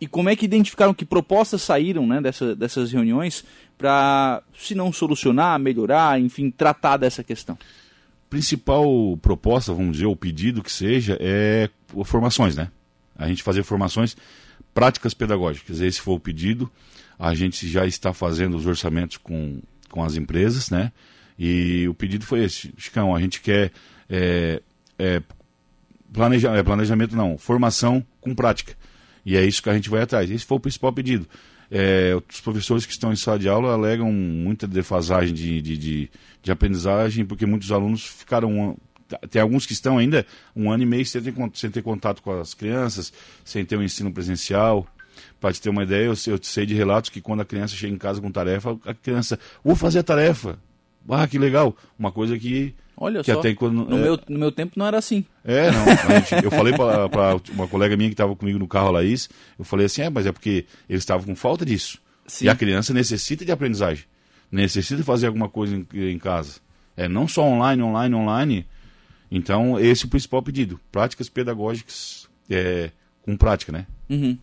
e 0.00 0.06
como 0.08 0.28
é 0.28 0.34
que 0.34 0.44
identificaram 0.44 0.92
que 0.92 1.04
propostas 1.04 1.62
saíram 1.62 2.06
né, 2.06 2.20
dessa, 2.20 2.56
dessas 2.56 2.90
reuniões 2.90 3.44
para, 3.78 4.42
se 4.58 4.74
não 4.74 4.92
solucionar, 4.92 5.60
melhorar, 5.60 6.20
enfim, 6.20 6.50
tratar 6.50 6.96
dessa 6.96 7.22
questão? 7.22 7.56
Principal 8.28 9.16
proposta, 9.22 9.72
vamos 9.72 9.92
dizer, 9.92 10.06
o 10.06 10.16
pedido 10.16 10.62
que 10.62 10.72
seja, 10.72 11.16
é 11.20 11.68
formações, 12.04 12.56
né? 12.56 12.68
A 13.16 13.28
gente 13.28 13.42
fazer 13.42 13.62
formações 13.62 14.16
práticas 14.74 15.14
pedagógicas. 15.14 15.80
Esse 15.80 16.00
foi 16.00 16.14
o 16.14 16.20
pedido. 16.20 16.70
A 17.18 17.34
gente 17.34 17.68
já 17.68 17.86
está 17.86 18.12
fazendo 18.12 18.56
os 18.56 18.66
orçamentos 18.66 19.18
com, 19.18 19.60
com 19.90 20.02
as 20.02 20.16
empresas, 20.16 20.70
né? 20.70 20.92
E 21.38 21.86
o 21.88 21.94
pedido 21.94 22.24
foi 22.24 22.44
esse. 22.44 22.72
Chicão, 22.76 23.14
a 23.14 23.20
gente 23.20 23.40
quer 23.40 23.72
é, 24.10 24.60
é, 24.98 25.22
planeja, 26.12 26.50
é, 26.50 26.62
planejamento, 26.62 27.16
não, 27.16 27.38
formação 27.38 28.04
com 28.20 28.34
prática. 28.34 28.74
E 29.24 29.36
é 29.36 29.44
isso 29.44 29.62
que 29.62 29.70
a 29.70 29.74
gente 29.74 29.88
vai 29.88 30.02
atrás. 30.02 30.30
Esse 30.30 30.44
foi 30.44 30.56
o 30.56 30.60
principal 30.60 30.92
pedido. 30.92 31.26
É, 31.70 32.16
os 32.28 32.40
professores 32.40 32.84
que 32.84 32.92
estão 32.92 33.12
em 33.12 33.16
sala 33.16 33.38
de 33.38 33.48
aula 33.48 33.72
alegam 33.72 34.12
muita 34.12 34.66
defasagem 34.66 35.32
de, 35.32 35.62
de, 35.62 35.78
de, 35.78 36.10
de 36.42 36.50
aprendizagem, 36.50 37.24
porque 37.24 37.46
muitos 37.46 37.70
alunos 37.70 38.04
ficaram 38.04 38.76
tem 39.28 39.42
alguns 39.42 39.66
que 39.66 39.72
estão 39.72 39.98
ainda 39.98 40.24
um 40.54 40.70
ano 40.70 40.84
e 40.84 40.86
meio 40.86 41.04
sem 41.04 41.20
ter, 41.20 41.34
sem 41.54 41.70
ter 41.70 41.82
contato 41.82 42.22
com 42.22 42.38
as 42.38 42.54
crianças, 42.54 43.12
sem 43.44 43.64
ter 43.64 43.76
um 43.76 43.82
ensino 43.82 44.12
presencial. 44.12 44.86
Para 45.40 45.52
te 45.52 45.60
ter 45.60 45.70
uma 45.70 45.82
ideia, 45.82 46.04
eu, 46.04 46.14
eu 46.26 46.38
sei 46.42 46.64
de 46.64 46.74
relatos 46.74 47.10
que 47.10 47.20
quando 47.20 47.40
a 47.40 47.44
criança 47.44 47.74
chega 47.74 47.92
em 47.92 47.98
casa 47.98 48.20
com 48.20 48.30
tarefa, 48.30 48.78
a 48.84 48.94
criança, 48.94 49.38
vou 49.64 49.74
fazer 49.74 49.98
a 49.98 50.02
tarefa. 50.02 50.58
Ah, 51.08 51.26
que 51.26 51.38
legal. 51.38 51.76
Uma 51.98 52.12
coisa 52.12 52.38
que. 52.38 52.74
Olha 52.96 53.22
que 53.22 53.32
só. 53.32 53.38
Até 53.38 53.54
quando, 53.54 53.84
no, 53.84 53.96
é... 53.96 54.00
meu, 54.02 54.20
no 54.28 54.38
meu 54.38 54.52
tempo 54.52 54.72
não 54.76 54.86
era 54.86 54.98
assim. 54.98 55.24
É, 55.44 55.70
não. 55.70 55.84
Gente, 56.26 56.44
eu 56.44 56.50
falei 56.50 56.72
para 56.74 57.36
uma 57.52 57.66
colega 57.66 57.96
minha 57.96 58.10
que 58.10 58.14
estava 58.14 58.36
comigo 58.36 58.58
no 58.58 58.68
carro, 58.68 58.88
a 58.88 58.92
Laís, 58.92 59.28
eu 59.58 59.64
falei 59.64 59.86
assim: 59.86 60.02
é, 60.02 60.10
mas 60.10 60.26
é 60.26 60.32
porque 60.32 60.66
eles 60.88 61.02
estavam 61.02 61.26
com 61.26 61.34
falta 61.34 61.64
disso. 61.64 61.98
Sim. 62.26 62.44
E 62.44 62.48
a 62.48 62.54
criança 62.54 62.92
necessita 62.92 63.44
de 63.44 63.52
aprendizagem. 63.52 64.04
Necessita 64.52 65.02
fazer 65.02 65.26
alguma 65.28 65.48
coisa 65.48 65.74
em, 65.74 65.86
em 65.92 66.18
casa. 66.18 66.60
É 66.96 67.08
não 67.08 67.26
só 67.26 67.42
online, 67.44 67.82
online, 67.82 68.14
online. 68.14 68.66
Então, 69.30 69.78
esse 69.78 70.04
é 70.04 70.06
o 70.06 70.10
principal 70.10 70.42
pedido. 70.42 70.80
Práticas 70.90 71.28
pedagógicas 71.28 72.28
é, 72.50 72.90
com 73.22 73.36
prática, 73.36 73.72
né? 73.72 73.86
Uhum. 74.08 74.36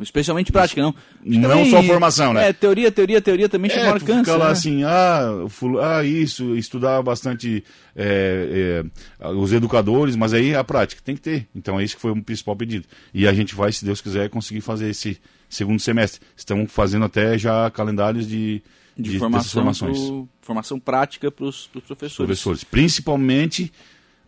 Especialmente 0.00 0.52
prática, 0.52 0.80
não. 0.80 0.94
Não 1.24 1.48
também, 1.48 1.70
só 1.70 1.82
formação, 1.82 2.32
né? 2.32 2.48
É, 2.48 2.52
teoria, 2.52 2.90
teoria, 2.90 3.20
teoria 3.20 3.48
também 3.48 3.70
é, 3.70 3.74
chegou 3.74 3.92
alcance. 3.92 4.20
Fica 4.20 4.36
lá 4.36 4.46
né? 4.46 4.50
assim, 4.52 4.84
ah, 4.84 5.28
ah, 5.82 6.04
isso, 6.04 6.56
estudar 6.56 7.02
bastante 7.02 7.64
é, 7.94 8.82
é, 9.20 9.28
os 9.28 9.52
educadores, 9.52 10.16
mas 10.16 10.32
aí 10.32 10.54
a 10.54 10.64
prática 10.64 11.02
tem 11.04 11.14
que 11.14 11.20
ter. 11.20 11.48
Então 11.54 11.78
é 11.78 11.84
isso 11.84 11.96
que 11.96 12.00
foi 12.00 12.10
o 12.10 12.22
principal 12.22 12.56
pedido. 12.56 12.86
E 13.12 13.26
a 13.26 13.32
gente 13.32 13.54
vai, 13.54 13.72
se 13.72 13.84
Deus 13.84 14.00
quiser, 14.00 14.30
conseguir 14.30 14.60
fazer 14.60 14.88
esse 14.88 15.20
segundo 15.48 15.80
semestre. 15.80 16.20
Estamos 16.36 16.72
fazendo 16.72 17.04
até 17.04 17.36
já 17.36 17.70
calendários 17.70 18.26
de, 18.26 18.62
de, 18.96 19.12
de 19.12 19.18
formação 19.18 19.62
formações. 19.62 19.98
Pro, 19.98 20.28
formação 20.40 20.80
prática 20.80 21.30
para 21.30 21.44
os 21.44 21.66
professores. 21.66 22.16
Professores, 22.16 22.64
principalmente 22.64 23.72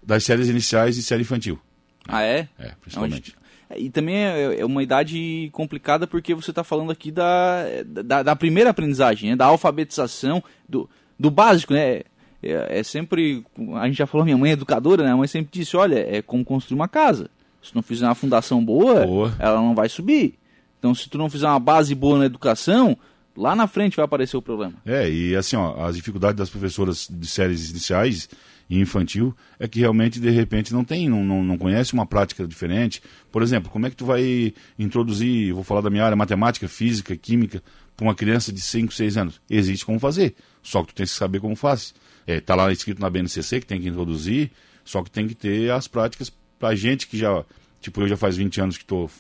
das 0.03 0.25
séries 0.25 0.49
iniciais 0.49 0.99
e 0.99 1.03
série 1.03 1.23
infantil. 1.23 1.59
Ah, 2.07 2.23
é? 2.23 2.49
É, 2.59 2.73
principalmente. 2.81 3.35
É, 3.41 3.44
e 3.77 3.91
também 3.91 4.17
é, 4.17 4.61
é 4.61 4.65
uma 4.65 4.83
idade 4.83 5.49
complicada 5.53 6.07
porque 6.07 6.35
você 6.35 6.51
está 6.51 6.63
falando 6.63 6.93
aqui 6.93 7.11
da, 7.11 7.65
da, 7.87 8.23
da, 8.23 8.37
primeira 8.37 8.71
aprendizagem, 8.71 9.31
né? 9.31 9.37
da 9.37 9.47
alfabetização, 9.47 10.43
do, 10.69 10.89
do 11.19 11.31
básico, 11.31 11.73
né? 11.73 12.03
É, 12.43 12.81
é, 12.81 12.83
sempre. 12.83 13.43
A 13.77 13.87
gente 13.87 13.97
já 13.97 14.07
falou, 14.07 14.25
minha 14.25 14.37
mãe 14.37 14.51
é 14.51 14.53
educadora, 14.53 15.03
né? 15.03 15.13
A 15.13 15.17
mãe 15.17 15.27
sempre 15.27 15.51
disse: 15.51 15.77
olha, 15.77 15.99
é 15.99 16.21
como 16.21 16.45
construir 16.45 16.77
uma 16.77 16.89
casa. 16.89 17.31
Se 17.63 17.75
não 17.75 17.83
fizer 17.83 18.05
uma 18.05 18.15
fundação 18.15 18.63
boa, 18.63 19.07
boa, 19.07 19.35
ela 19.39 19.57
não 19.57 19.75
vai 19.75 19.89
subir. 19.89 20.39
Então, 20.79 20.95
se 20.95 21.09
tu 21.09 21.17
não 21.17 21.31
fizer 21.31 21.47
uma 21.47 21.59
base 21.59 21.95
boa 21.95 22.19
na 22.19 22.27
educação, 22.27 22.95
lá 23.35 23.57
na 23.57 23.67
frente 23.67 23.97
vai 23.97 24.05
aparecer 24.05 24.37
o 24.37 24.43
problema. 24.43 24.75
É, 24.85 25.09
e 25.11 25.35
assim, 25.35 25.57
ó, 25.57 25.87
as 25.87 25.97
dificuldades 25.97 26.37
das 26.37 26.51
professoras 26.51 27.09
de 27.11 27.27
séries 27.27 27.71
iniciais 27.71 28.29
e 28.69 28.81
infantil 28.81 29.35
é 29.59 29.69
que 29.69 29.81
realmente 29.81 30.19
de 30.19 30.31
repente 30.31 30.73
não 30.73 30.85
tem, 30.85 31.09
não, 31.09 31.25
não, 31.25 31.43
não, 31.43 31.59
conhece 31.59 31.93
uma 31.93 32.07
prática 32.07 32.47
diferente. 32.47 33.03
Por 33.31 33.43
exemplo, 33.43 33.71
como 33.71 33.87
é 33.87 33.91
que 33.91 33.97
tu 33.97 34.07
vai 34.07 34.55
introduzir, 34.79 35.53
vou 35.53 35.65
falar 35.65 35.81
da 35.81 35.91
minha 35.91 36.05
área, 36.05 36.17
matemática, 36.17 36.69
física, 36.69 37.17
química, 37.17 37.63
para 37.97 38.05
uma 38.05 38.15
criança 38.15 38.53
de 38.53 38.61
5, 38.61 38.93
6 38.93 39.17
anos? 39.17 39.41
Existe 39.49 39.85
como 39.85 39.99
fazer, 39.99 40.35
só 40.63 40.83
que 40.83 40.89
tu 40.89 40.97
tem 40.97 41.07
que 41.07 41.13
saber 41.13 41.41
como 41.41 41.55
faz. 41.55 41.95
Está 42.27 42.33
é, 42.33 42.41
tá 42.41 42.55
lá 42.55 42.73
escrito 42.73 43.01
na 43.01 43.11
BNCC 43.11 43.61
que 43.61 43.67
tem 43.67 43.81
que 43.81 43.89
introduzir, 43.89 44.51
só 44.85 45.03
que 45.03 45.11
tem 45.11 45.29
que 45.29 45.35
ter 45.35 45.71
as 45.71 45.87
práticas 45.87 46.33
para 46.59 46.75
gente 46.75 47.07
que 47.07 47.19
já, 47.19 47.45
tipo, 47.81 48.01
eu 48.01 48.09
já 48.09 48.17
faz 48.17 48.37
20 48.37 48.61
anos 48.61 48.79
que 48.79 48.85
tô, 48.85 49.11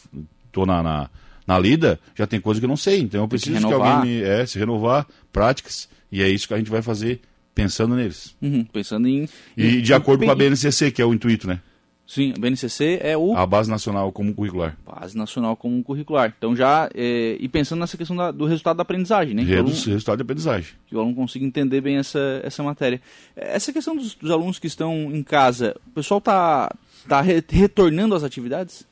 tô 0.51 0.65
na, 0.65 0.83
na, 0.83 1.11
na 1.47 1.59
lida, 1.59 2.01
já 2.15 2.27
tem 2.27 2.41
coisa 2.41 2.61
que 2.61 2.65
eu 2.65 2.69
não 2.69 2.77
sei, 2.77 3.01
então 3.01 3.21
eu 3.21 3.29
preciso 3.29 3.61
que, 3.61 3.67
que 3.67 3.73
alguém 3.73 4.01
me, 4.01 4.23
é, 4.23 4.47
se 4.47 4.59
renovar, 4.59 5.07
práticas, 5.31 5.89
e 6.11 6.23
é 6.23 6.29
isso 6.29 6.49
que 6.49 6.55
a 6.55 6.59
gente 6.59 6.71
vai 6.71 6.81
fazer 6.81 7.21
pensando 7.55 7.95
neles. 7.95 8.37
Uhum, 8.43 8.65
pensando 8.65 9.07
em. 9.09 9.29
E 9.57 9.81
de 9.81 9.95
acordo 9.95 10.25
com 10.25 10.31
a 10.31 10.35
BNCC, 10.35 10.91
que 10.91 11.01
é 11.01 11.05
o 11.05 11.15
intuito, 11.15 11.47
né? 11.47 11.61
Sim, 12.07 12.35
a 12.37 12.39
BNCC 12.39 12.99
é 13.03 13.17
o. 13.17 13.35
A 13.35 13.47
Base 13.47 13.71
Nacional 13.71 14.13
Comum 14.13 14.33
Curricular. 14.33 14.77
Base 14.85 15.17
Nacional 15.17 15.57
Comum 15.57 15.83
Curricular. 15.83 16.35
Então 16.37 16.55
já. 16.55 16.89
É... 16.95 17.37
E 17.41 17.49
pensando 17.49 17.81
nessa 17.81 17.97
questão 17.97 18.15
da, 18.15 18.31
do 18.31 18.45
resultado 18.45 18.77
da 18.77 18.83
aprendizagem, 18.83 19.35
né? 19.35 19.45
Que 19.45 19.55
aluno, 19.55 19.75
resultado 19.75 20.17
de 20.19 20.23
aprendizagem. 20.23 20.75
Que 20.87 20.95
o 20.95 21.01
aluno 21.01 21.15
consiga 21.15 21.47
entender 21.47 21.81
bem 21.81 21.97
essa, 21.97 22.41
essa 22.45 22.63
matéria. 22.63 23.01
Essa 23.35 23.73
questão 23.73 23.97
dos, 23.97 24.15
dos 24.15 24.31
alunos 24.31 24.59
que 24.59 24.67
estão 24.67 25.11
em 25.15 25.23
casa, 25.23 25.75
o 25.87 25.91
pessoal 25.91 26.19
está 26.19 26.71
tá 27.09 27.23
retornando 27.23 28.15
às 28.15 28.23
atividades? 28.23 28.87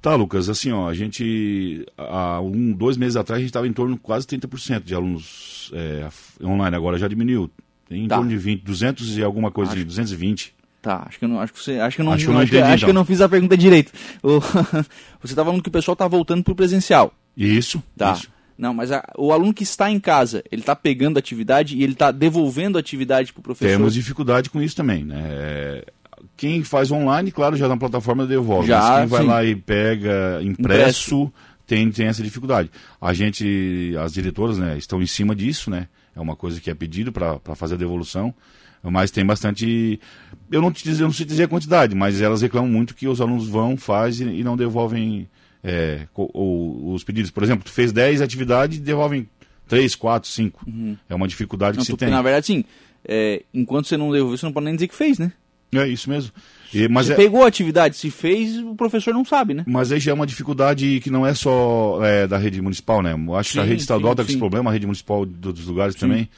Tá, 0.00 0.14
Lucas, 0.14 0.50
assim, 0.50 0.70
ó, 0.70 0.86
a 0.86 0.92
gente, 0.92 1.86
há 1.96 2.38
um, 2.38 2.72
dois 2.72 2.94
meses 2.96 3.16
atrás, 3.16 3.38
a 3.38 3.40
gente 3.40 3.48
estava 3.48 3.66
em 3.66 3.72
torno 3.72 3.94
de 3.94 4.00
quase 4.00 4.26
30% 4.26 4.82
de 4.84 4.94
alunos 4.94 5.72
é, 5.72 6.06
online, 6.44 6.76
agora 6.76 6.98
já 6.98 7.08
diminuiu. 7.08 7.50
Em 7.94 8.08
tá. 8.08 8.16
torno 8.16 8.30
de 8.30 8.36
20, 8.36 8.62
200 8.62 9.16
e 9.18 9.22
alguma 9.22 9.50
coisa, 9.50 9.72
Acho. 9.72 9.84
220. 9.84 10.54
Tá, 10.82 11.04
acho 11.08 11.18
que 11.18 11.24
eu 11.24 11.28
não, 11.30 11.40
acho 11.40 11.52
que 11.52 11.58
você, 11.62 11.78
acho 11.80 11.96
que 11.96 12.02
eu 12.02 12.04
não, 12.04 12.12
Acho 12.12 12.24
que 12.24 12.30
eu 12.30 12.34
não 12.34 12.40
acho 12.42 12.50
que- 12.50 12.56
entendi, 12.58 12.72
acho 12.74 12.84
que 12.84 12.90
eu 12.90 12.94
não 12.94 13.04
fiz 13.06 13.20
a 13.22 13.28
pergunta 13.28 13.56
direito. 13.56 13.90
O- 14.22 14.38
você 15.22 15.34
tá 15.34 15.42
falando 15.44 15.62
que 15.62 15.68
o 15.68 15.72
pessoal 15.72 15.96
tá 15.96 16.06
voltando 16.06 16.44
pro 16.44 16.54
presencial. 16.54 17.14
Isso, 17.36 17.82
Tá. 17.96 18.12
isso. 18.12 18.28
Não, 18.56 18.72
mas 18.74 18.92
a- 18.92 19.02
o 19.16 19.32
aluno 19.32 19.52
que 19.54 19.62
está 19.62 19.90
em 19.90 19.98
casa, 19.98 20.44
ele 20.52 20.60
tá 20.62 20.76
pegando 20.76 21.18
atividade 21.18 21.76
e 21.76 21.82
ele 21.82 21.94
tá 21.94 22.10
devolvendo 22.12 22.76
atividade 22.78 23.32
pro 23.32 23.42
professor. 23.42 23.70
Temos 23.72 23.94
dificuldade 23.94 24.50
com 24.50 24.60
isso 24.62 24.76
também, 24.76 25.04
né? 25.04 25.82
Quem 26.36 26.62
faz 26.62 26.90
online, 26.90 27.30
claro, 27.32 27.56
já 27.56 27.66
na 27.68 27.76
plataforma 27.76 28.26
devolve. 28.26 28.68
Já, 28.68 28.80
mas 28.80 28.98
quem 29.00 29.06
vai 29.08 29.20
sim. 29.22 29.26
lá 29.26 29.44
e 29.44 29.56
pega 29.56 30.40
impresso, 30.42 31.32
tem, 31.66 31.90
tem 31.90 32.06
essa 32.06 32.22
dificuldade. 32.22 32.70
A 33.00 33.12
gente, 33.14 33.94
as 34.00 34.12
diretoras, 34.12 34.58
né, 34.58 34.76
estão 34.76 35.00
em 35.02 35.06
cima 35.06 35.34
disso, 35.34 35.70
né? 35.70 35.88
É 36.14 36.20
uma 36.20 36.36
coisa 36.36 36.60
que 36.60 36.70
é 36.70 36.74
pedido 36.74 37.12
para 37.12 37.54
fazer 37.54 37.74
a 37.74 37.78
devolução. 37.78 38.34
Mas 38.82 39.10
tem 39.10 39.24
bastante. 39.24 39.98
Eu 40.50 40.60
não, 40.60 40.70
te 40.70 40.84
dizer, 40.84 41.04
eu 41.04 41.06
não 41.06 41.14
sei 41.14 41.24
dizer 41.24 41.44
a 41.44 41.48
quantidade, 41.48 41.94
mas 41.94 42.20
elas 42.20 42.42
reclamam 42.42 42.70
muito 42.70 42.94
que 42.94 43.08
os 43.08 43.20
alunos 43.20 43.48
vão, 43.48 43.78
fazem 43.78 44.38
e 44.38 44.44
não 44.44 44.56
devolvem 44.58 45.26
é, 45.62 46.06
os 46.14 47.02
pedidos. 47.02 47.30
Por 47.30 47.42
exemplo, 47.42 47.64
tu 47.64 47.72
fez 47.72 47.92
10 47.92 48.20
atividades 48.20 48.76
e 48.76 48.80
devolvem 48.82 49.26
3, 49.66 49.94
4, 49.94 50.28
5. 50.28 50.66
É 51.08 51.14
uma 51.14 51.26
dificuldade 51.26 51.78
Não, 51.78 51.84
que 51.84 51.90
se 51.90 51.96
tem. 51.96 52.10
na 52.10 52.20
verdade, 52.20 52.46
sim, 52.46 52.64
é, 53.06 53.42
enquanto 53.54 53.88
você 53.88 53.96
não 53.96 54.12
devolveu, 54.12 54.36
você 54.36 54.44
não 54.44 54.52
pode 54.52 54.66
nem 54.66 54.74
dizer 54.74 54.88
que 54.88 54.94
fez, 54.94 55.18
né? 55.18 55.32
É 55.80 55.88
isso 55.88 56.08
mesmo. 56.10 56.32
E- 56.72 56.88
mas, 56.88 57.06
você 57.06 57.12
é, 57.12 57.16
pegou 57.16 57.44
a 57.44 57.46
atividade, 57.48 57.96
se 57.96 58.10
fez, 58.10 58.58
o 58.58 58.74
professor 58.74 59.14
não 59.14 59.24
sabe, 59.24 59.54
né? 59.54 59.64
mas 59.66 59.92
aí 59.92 60.00
já 60.00 60.10
é 60.10 60.14
uma 60.14 60.26
dificuldade 60.26 61.00
que 61.00 61.10
não 61.10 61.24
é 61.26 61.32
só 61.34 62.00
é, 62.02 62.26
da 62.26 62.36
rede 62.36 62.60
municipal, 62.60 63.00
né? 63.02 63.12
Eu 63.14 63.34
acho 63.36 63.52
que 63.52 63.58
a 63.60 63.62
Sim, 63.62 63.68
rede 63.68 63.82
estadual 63.82 64.10
sim, 64.10 64.12
está 64.12 64.22
com 64.24 64.26
esse 64.28 64.32
sim. 64.34 64.38
problema, 64.40 64.70
a 64.70 64.72
rede 64.72 64.86
municipal 64.86 65.24
de 65.24 65.46
outros 65.46 65.66
lugares 65.66 65.94
também, 65.94 66.28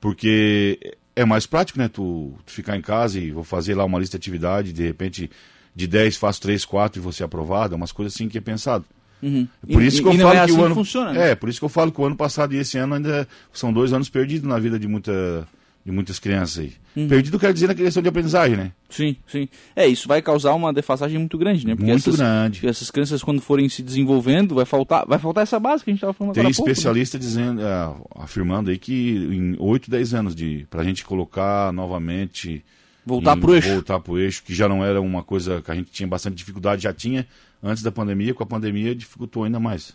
porque 0.00 0.78
é 1.14 1.24
mais 1.24 1.46
prático, 1.46 1.78
né? 1.78 1.88
Tu, 1.88 2.32
tu 2.44 2.52
ficar 2.52 2.76
em 2.76 2.82
casa 2.82 3.18
e 3.18 3.30
vou 3.30 3.42
fazer 3.44 3.74
lá 3.74 3.84
uma 3.84 3.98
lista 3.98 4.18
de 4.18 4.22
atividade, 4.22 4.72
de 4.72 4.82
repente 4.82 5.30
de 5.74 5.86
10 5.86 6.16
faço 6.16 6.40
3, 6.40 6.64
4 6.64 7.06
e 7.06 7.12
ser 7.12 7.24
aprovado, 7.24 7.74
é 7.74 7.76
umas 7.76 7.92
coisas 7.92 8.14
assim 8.14 8.28
que 8.28 8.38
é 8.38 8.40
pensado. 8.40 8.84
Uhum. 9.22 9.46
Por 9.72 9.82
E- 9.82 9.86
isso 9.86 10.02
que 10.02 10.08
eu 10.08 10.12
falo 10.14 10.28
é 10.34 10.44
que 10.44 10.50
assim 10.50 10.60
o 10.60 10.64
ano 10.64 10.74
funciona, 10.74 11.12
né? 11.12 11.30
É, 11.30 11.34
por 11.34 11.48
isso 11.48 11.58
que 11.58 11.64
eu 11.64 11.68
falo 11.70 11.90
que 11.90 12.00
o 12.00 12.04
ano 12.04 12.16
passado 12.16 12.54
e 12.54 12.58
esse 12.58 12.76
ano 12.78 12.94
ainda 12.94 13.26
são 13.52 13.72
dois 13.72 13.92
anos 13.92 14.08
perdidos 14.08 14.48
na 14.48 14.58
vida 14.58 14.78
de 14.78 14.86
muita 14.86 15.46
de 15.86 15.92
muitas 15.92 16.18
crianças 16.18 16.58
aí. 16.64 16.72
Uhum. 16.96 17.06
Perdido 17.06 17.38
quer 17.38 17.52
dizer 17.54 17.68
na 17.68 17.74
questão 17.76 18.02
de 18.02 18.08
aprendizagem, 18.08 18.56
né? 18.56 18.72
Sim, 18.90 19.14
sim. 19.28 19.48
É, 19.76 19.86
isso 19.86 20.08
vai 20.08 20.20
causar 20.20 20.52
uma 20.54 20.72
defasagem 20.72 21.16
muito 21.16 21.38
grande, 21.38 21.64
né? 21.64 21.76
Porque 21.76 21.88
Muito 21.92 22.00
essas, 22.10 22.16
grande. 22.16 22.58
porque 22.58 22.66
essas 22.66 22.90
crianças, 22.90 23.22
quando 23.22 23.40
forem 23.40 23.68
se 23.68 23.84
desenvolvendo, 23.84 24.56
vai 24.56 24.64
faltar, 24.64 25.06
vai 25.06 25.16
faltar 25.20 25.44
essa 25.44 25.60
base 25.60 25.84
que 25.84 25.90
a 25.90 25.92
gente 25.92 25.98
estava 25.98 26.12
falando 26.12 26.34
Tem 26.34 26.42
há 26.42 26.46
pouco, 26.46 26.66
né? 26.66 26.72
especialista 26.72 27.16
dizendo, 27.16 27.64
ah, 27.64 27.94
afirmando 28.16 28.68
aí 28.70 28.78
que 28.78 28.92
em 29.30 29.54
8, 29.60 29.88
10 29.88 30.12
anos 30.12 30.34
de 30.34 30.66
pra 30.68 30.82
gente 30.82 31.04
colocar 31.04 31.72
novamente 31.72 32.64
Voltar 33.04 33.36
em- 33.36 33.40
pro 33.40 33.54
eixo. 33.54 33.68
Voltar 33.72 34.00
pro 34.00 34.18
eixo, 34.18 34.42
que 34.42 34.52
já 34.52 34.68
não 34.68 34.84
era 34.84 35.00
uma 35.00 35.22
coisa 35.22 35.62
que 35.62 35.70
a 35.70 35.74
gente 35.76 35.92
tinha 35.92 36.08
bastante 36.08 36.34
dificuldade, 36.34 36.82
já 36.82 36.92
tinha 36.92 37.24
antes 37.62 37.80
da 37.84 37.92
pandemia, 37.92 38.34
com 38.34 38.42
a 38.42 38.46
pandemia 38.46 38.92
dificultou 38.92 39.44
ainda 39.44 39.60
mais. 39.60 39.94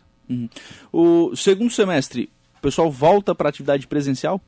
O 0.93 1.35
segundo 1.35 1.69
semestre, 1.69 2.29
o 2.57 2.61
pessoal 2.61 2.89
volta 2.89 3.35
para 3.35 3.49
atividade 3.49 3.85
presencial? 3.87 4.39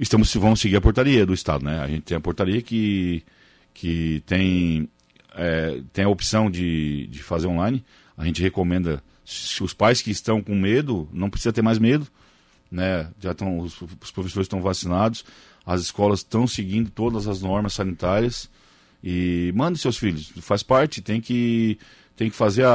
Estamos 0.00 0.34
vamos 0.34 0.60
seguir 0.60 0.76
a 0.76 0.80
portaria 0.80 1.26
do 1.26 1.34
estado, 1.34 1.62
né? 1.62 1.78
A 1.78 1.86
gente 1.86 2.04
tem 2.04 2.16
a 2.16 2.20
portaria 2.20 2.62
que 2.62 3.22
que 3.74 4.22
tem 4.24 4.88
é, 5.34 5.82
tem 5.92 6.06
a 6.06 6.08
opção 6.08 6.50
de, 6.50 7.06
de 7.08 7.22
fazer 7.22 7.46
online. 7.46 7.84
A 8.16 8.24
gente 8.24 8.40
recomenda 8.40 9.02
se 9.26 9.62
os 9.62 9.74
pais 9.74 10.00
que 10.00 10.10
estão 10.10 10.42
com 10.42 10.54
medo 10.54 11.06
não 11.12 11.28
precisa 11.28 11.52
ter 11.52 11.60
mais 11.60 11.78
medo, 11.78 12.06
né? 12.72 13.10
Já 13.20 13.32
estão 13.32 13.58
os, 13.58 13.78
os 13.82 14.10
professores 14.10 14.46
estão 14.46 14.62
vacinados, 14.62 15.22
as 15.66 15.82
escolas 15.82 16.20
estão 16.20 16.46
seguindo 16.46 16.88
todas 16.88 17.28
as 17.28 17.42
normas 17.42 17.74
sanitárias 17.74 18.48
e 19.04 19.52
mande 19.54 19.78
seus 19.78 19.98
filhos. 19.98 20.32
Faz 20.40 20.62
parte, 20.62 21.02
tem 21.02 21.20
que 21.20 21.78
tem 22.20 22.28
que 22.28 22.36
fazer 22.36 22.64
a, 22.64 22.70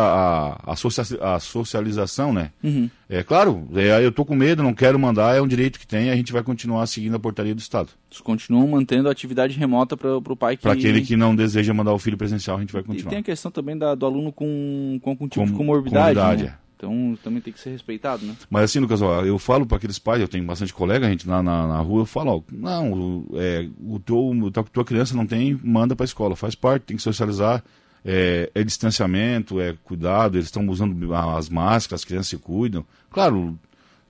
a, 0.65 0.71
a, 0.71 0.75
socia- 0.75 1.19
a 1.21 1.39
socialização, 1.39 2.33
né? 2.33 2.49
Uhum. 2.63 2.89
É 3.07 3.21
claro, 3.21 3.67
é, 3.75 4.03
eu 4.03 4.11
tô 4.11 4.25
com 4.25 4.33
medo, 4.35 4.63
não 4.63 4.73
quero 4.73 4.97
mandar, 4.97 5.35
é 5.37 5.41
um 5.41 5.47
direito 5.47 5.79
que 5.79 5.85
tem, 5.85 6.09
a 6.09 6.15
gente 6.15 6.33
vai 6.33 6.41
continuar 6.41 6.87
seguindo 6.87 7.15
a 7.15 7.19
portaria 7.19 7.53
do 7.53 7.59
Estado. 7.59 7.89
Eles 8.09 8.21
continuam 8.21 8.67
mantendo 8.67 9.07
a 9.07 9.11
atividade 9.11 9.55
remota 9.55 9.95
para 9.95 10.17
o 10.17 10.35
pai 10.35 10.57
que... 10.57 10.63
Para 10.63 10.73
aquele 10.73 11.01
que 11.01 11.15
não 11.15 11.35
deseja 11.35 11.75
mandar 11.75 11.93
o 11.93 11.99
filho 11.99 12.17
presencial, 12.17 12.57
a 12.57 12.59
gente 12.59 12.73
vai 12.73 12.81
E 12.81 12.85
continuar. 12.85 13.11
tem 13.11 13.19
a 13.19 13.23
questão 13.23 13.51
também 13.51 13.77
da- 13.77 13.93
do 13.93 14.03
aluno 14.07 14.31
com, 14.31 14.99
com 14.99 15.09
algum 15.11 15.27
tipo 15.27 15.41
Com- 15.45 15.51
de 15.51 15.55
comorbidade, 15.55 16.15
comorbidade, 16.15 16.43
né? 16.45 16.55
é. 16.61 16.65
Então 16.77 17.17
também 17.23 17.39
tem 17.39 17.53
que 17.53 17.59
ser 17.59 17.69
respeitado, 17.69 18.25
né? 18.25 18.35
Mas 18.49 18.63
assim, 18.63 18.79
Lucas, 18.79 19.01
ó, 19.03 19.21
eu 19.23 19.37
falo 19.37 19.65
para 19.67 19.77
aqueles 19.77 19.99
pais, 19.99 20.19
eu 20.21 20.27
tenho 20.27 20.43
bastante 20.43 20.73
colega, 20.73 21.05
a 21.05 21.09
gente 21.11 21.27
lá 21.29 21.43
na, 21.43 21.67
na 21.67 21.79
rua, 21.81 22.01
eu 22.01 22.05
falo, 22.07 22.31
ó, 22.37 22.41
não, 22.51 23.25
é, 23.35 23.67
o 23.79 23.99
teu- 23.99 24.33
tua 24.73 24.83
criança 24.83 25.15
não 25.15 25.25
tem, 25.27 25.57
manda 25.63 25.95
para 25.95 26.03
a 26.03 26.05
escola, 26.05 26.35
faz 26.35 26.55
parte, 26.55 26.83
tem 26.83 26.97
que 26.97 27.03
socializar, 27.03 27.63
é, 28.05 28.51
é 28.53 28.63
distanciamento, 28.63 29.59
é 29.59 29.75
cuidado, 29.83 30.37
eles 30.37 30.45
estão 30.45 30.67
usando 30.69 31.13
as 31.13 31.49
máscaras, 31.49 32.01
as 32.01 32.05
crianças 32.05 32.27
se 32.27 32.37
cuidam. 32.37 32.85
Claro, 33.09 33.57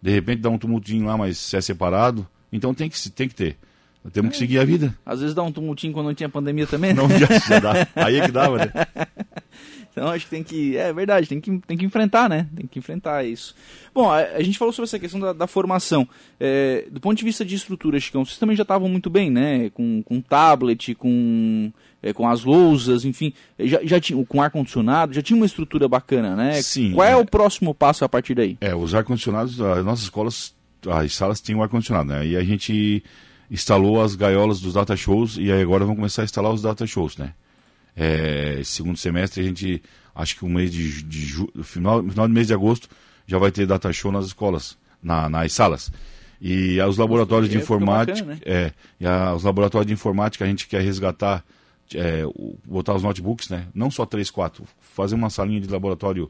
de 0.02 0.12
repente 0.12 0.42
dá 0.42 0.50
um 0.50 0.58
tumultinho 0.58 1.06
lá, 1.06 1.18
mas 1.18 1.38
se 1.38 1.56
é 1.56 1.62
separado, 1.62 2.28
então 2.52 2.74
tem 2.74 2.90
que, 2.90 3.10
tem 3.10 3.30
que 3.30 3.36
ter. 3.36 3.58
Temos 4.14 4.34
que 4.34 4.38
seguir 4.38 4.60
a 4.60 4.66
vida. 4.66 4.94
Às 5.04 5.22
vezes 5.22 5.34
dá 5.34 5.42
um 5.42 5.52
tumultinho 5.52 5.92
quando 5.92 6.08
não 6.08 6.14
tinha 6.14 6.30
pandemia 6.30 6.68
também, 6.68 6.94
né? 6.94 7.02
Não 7.02 7.10
já, 7.10 7.28
já 7.40 7.60
dá. 7.60 7.88
Aí 7.96 8.18
é 8.18 8.26
que 8.26 8.32
dava, 8.32 8.58
né? 8.58 8.72
Então 9.96 10.10
acho 10.10 10.26
que 10.26 10.32
tem 10.32 10.44
que. 10.44 10.76
É 10.76 10.92
verdade, 10.92 11.28
tem 11.28 11.40
que, 11.40 11.58
tem 11.60 11.78
que 11.78 11.86
enfrentar, 11.86 12.30
né? 12.30 12.48
Tem 12.54 12.68
que 12.68 12.80
enfrentar 12.80 13.24
isso. 13.24 13.56
Bom, 13.94 14.12
a, 14.12 14.18
a 14.18 14.44
gente 14.44 14.58
falou 14.58 14.74
sobre 14.74 14.88
essa 14.88 15.00
questão 15.00 15.22
da, 15.22 15.32
da 15.32 15.48
formação. 15.48 16.06
É, 16.38 16.86
do 16.92 17.00
ponto 17.00 17.18
de 17.18 17.24
vista 17.24 17.46
de 17.46 17.56
estrutura, 17.56 17.98
Chicão, 17.98 18.26
vocês 18.26 18.38
também 18.38 18.58
já 18.58 18.64
estavam 18.64 18.90
muito 18.90 19.10
bem, 19.10 19.32
né? 19.32 19.70
Com, 19.70 20.04
com 20.04 20.20
tablet, 20.20 20.94
com, 20.96 21.72
é, 22.04 22.12
com 22.12 22.28
as 22.28 22.44
lousas, 22.44 23.06
enfim. 23.06 23.32
Já, 23.58 23.80
já 23.84 24.00
tinha, 24.00 24.26
com 24.26 24.42
ar-condicionado, 24.42 25.14
já 25.14 25.22
tinha 25.22 25.38
uma 25.38 25.46
estrutura 25.46 25.88
bacana, 25.88 26.36
né? 26.36 26.62
Sim, 26.62 26.92
Qual 26.92 27.08
é, 27.08 27.12
é. 27.12 27.16
o 27.16 27.26
próximo 27.26 27.74
passo 27.74 28.04
a 28.04 28.10
partir 28.10 28.36
daí? 28.36 28.58
É, 28.60 28.76
os 28.76 28.94
ar-condicionados, 28.94 29.62
as 29.62 29.86
nossas 29.86 30.04
escolas, 30.04 30.54
as 30.90 31.14
salas 31.14 31.40
tinham 31.40 31.64
ar-condicionado, 31.64 32.10
né? 32.10 32.28
E 32.28 32.36
a 32.36 32.44
gente 32.44 33.02
instalou 33.50 34.02
as 34.02 34.14
gaiolas 34.16 34.60
dos 34.60 34.74
data 34.74 34.98
shows 34.98 35.38
e 35.38 35.50
agora 35.52 35.86
vamos 35.86 35.98
começar 35.98 36.24
a 36.24 36.26
instalar 36.26 36.52
os 36.52 36.62
data 36.62 36.86
shows, 36.86 37.16
né? 37.16 37.34
É, 37.96 38.62
segundo 38.64 38.98
semestre 38.98 39.42
a 39.42 39.44
gente, 39.44 39.82
acho 40.14 40.36
que 40.36 40.46
o 40.46 40.50
mês 40.50 40.72
de, 40.72 41.02
de 41.04 41.26
ju, 41.26 41.50
final, 41.64 42.04
final 42.04 42.28
do 42.28 42.34
mês 42.34 42.48
de 42.48 42.54
agosto 42.54 42.90
já 43.26 43.38
vai 43.38 43.52
ter 43.52 43.66
data 43.66 43.92
show 43.94 44.12
nas 44.12 44.26
escolas, 44.26 44.78
na, 45.02 45.30
nas 45.30 45.54
salas. 45.54 45.92
E 46.42 46.80
os 46.82 46.98
laboratórios 46.98 47.50
de 47.50 47.58
é, 47.58 47.62
informática, 47.62 48.20
bacana, 48.26 48.34
né? 48.36 48.40
é, 48.46 48.72
e 49.00 49.06
a- 49.08 49.34
os 49.34 49.44
laboratórios 49.44 49.88
de 49.88 49.94
informática 49.94 50.44
a 50.44 50.48
gente 50.48 50.68
quer 50.68 50.82
resgatar, 50.82 51.44
é, 51.94 52.24
botar 52.68 52.94
os 52.94 53.02
notebooks, 53.04 53.48
né? 53.50 53.68
Não 53.74 53.90
só 53.90 54.06
três, 54.06 54.30
quatro, 54.30 54.66
fazer 54.82 55.16
uma 55.16 55.30
salinha 55.30 55.62
de 55.62 55.68
laboratório 55.70 56.30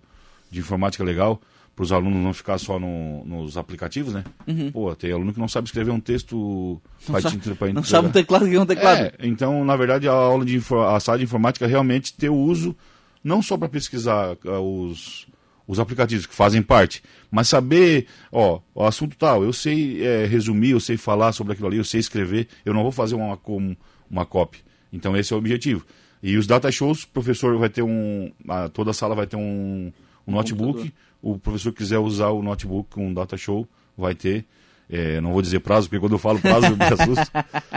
de 0.52 0.60
informática 0.60 1.04
legal 1.04 1.42
para 1.76 1.84
os 1.84 1.92
alunos 1.92 2.24
não 2.24 2.34
ficar 2.34 2.58
só 2.58 2.80
no- 2.80 3.26
nos 3.26 3.58
aplicativos, 3.58 4.14
né? 4.14 4.24
Pô, 4.72 4.96
tem 4.96 5.12
aluno 5.12 5.34
que 5.34 5.40
não 5.40 5.48
sabe 5.48 5.68
escrever 5.68 5.92
um 5.92 6.00
texto 6.00 6.82
pra 7.06 7.20
sabe- 7.22 7.38
te- 7.38 7.56
pra 7.56 7.68
Uhum. 7.68 7.74
Não 7.74 7.84
sabe 7.84 8.08
um 8.08 8.12
teclado 8.12 8.48
que 8.48 8.56
é 8.56 8.62
um 8.62 8.66
teclado. 8.66 8.98
É, 9.02 9.14
então, 9.24 9.66
na 9.66 9.76
verdade, 9.76 10.08
a 10.08 10.14
aula 10.14 10.46
de 10.46 10.62
a 10.90 11.00
sala 11.00 11.18
de 11.18 11.24
informática 11.26 11.68
realmente 11.68 12.14
ter 12.14 12.30
o 12.30 12.36
uso 12.36 12.76
não 13.24 13.42
só 13.42 13.58
para 13.58 13.68
pesquisar 13.68 14.38
ah, 14.46 14.60
os, 14.60 15.28
os 15.68 15.80
aplicativos 15.80 16.26
que 16.26 16.34
fazem 16.34 16.62
parte, 16.62 17.04
mas 17.30 17.48
saber, 17.50 18.06
ó, 18.32 18.60
o 18.74 18.84
assunto 18.86 19.18
tal, 19.18 19.44
eu 19.44 19.52
sei 19.52 20.02
é, 20.06 20.26
resumir, 20.26 20.70
eu 20.70 20.80
sei 20.80 20.96
falar 20.96 21.32
sobre 21.34 21.54
aquilo 21.54 21.68
ali, 21.68 21.78
eu 21.78 21.84
sei 21.84 22.00
escrever, 22.00 22.48
eu 22.64 22.74
não 22.74 22.84
vou 22.84 22.92
fazer 22.92 23.16
uma, 23.16 23.36
com- 23.36 23.76
uma 24.10 24.26
copy. 24.26 24.60
Então, 24.94 25.18
esse 25.18 25.34
é 25.34 25.36
o 25.36 25.40
objetivo. 25.40 25.86
E 26.24 26.38
os 26.38 26.48
data 26.48 26.72
shows, 26.72 27.04
o 27.04 27.08
professor 27.10 27.58
vai 27.58 27.68
ter 27.70 27.82
um. 27.82 28.32
a- 28.48 28.70
toda 28.70 28.92
a 28.92 28.94
sala 28.94 29.14
vai 29.14 29.28
ter 29.28 29.36
um, 29.36 29.92
um 30.26 30.32
notebook. 30.32 30.74
computador. 30.80 30.94
O 31.28 31.40
professor 31.40 31.72
quiser 31.74 31.98
usar 31.98 32.30
o 32.30 32.44
notebook 32.44 32.94
com 32.94 33.08
um 33.08 33.14
data 33.14 33.36
show, 33.36 33.68
vai 33.98 34.14
ter. 34.14 34.46
É, 34.88 35.20
não 35.20 35.34
vou 35.34 35.42
dizer 35.42 35.60
prazo, 35.60 35.88
porque 35.90 36.00
quando 36.00 36.12
eu 36.12 36.20
falo 36.20 36.40
prazo 36.40 36.68
eu 36.68 36.78
me 36.78 36.84
assusto. 36.86 37.32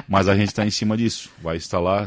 Mas 0.07 0.29
a 0.29 0.37
gente 0.37 0.49
está 0.49 0.67
em 0.67 0.71
cima 0.71 0.97
disso. 0.99 1.31
Vai 1.43 1.57
instalar. 1.57 2.07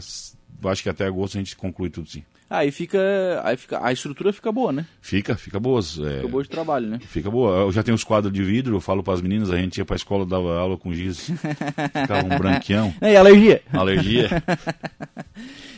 Acho 0.63 0.83
que 0.83 0.89
até 0.89 1.05
agosto 1.07 1.37
a 1.37 1.39
gente 1.39 1.55
conclui 1.55 1.89
tudo 1.89 2.07
sim. 2.07 2.23
Aí 2.47 2.69
fica. 2.69 2.99
Aí 3.43 3.57
fica. 3.57 3.83
A 3.83 3.91
estrutura 3.91 4.31
fica 4.31 4.51
boa, 4.51 4.71
né? 4.71 4.85
Fica, 5.01 5.35
fica 5.35 5.59
boas. 5.59 5.97
é, 5.97 6.17
Fica 6.17 6.27
boa 6.27 6.43
de 6.43 6.49
trabalho, 6.49 6.85
né? 6.87 6.99
Fica 7.07 7.31
boa. 7.31 7.61
Eu 7.61 7.71
já 7.71 7.81
tenho 7.81 7.95
os 7.95 8.03
quadros 8.03 8.31
de 8.31 8.43
vidro, 8.43 8.75
eu 8.75 8.81
falo 8.81 9.01
para 9.01 9.13
as 9.15 9.21
meninas, 9.21 9.49
a 9.49 9.57
gente 9.57 9.77
ia 9.79 9.85
para 9.85 9.95
a 9.95 9.97
escola, 9.97 10.25
dava 10.27 10.59
aula 10.59 10.77
com 10.77 10.93
giz, 10.93 11.31
ficava 11.91 12.23
um 12.23 12.37
branqueão. 12.37 12.93
E 13.01 13.15
alergia? 13.15 13.63
Alergia. 13.73 14.29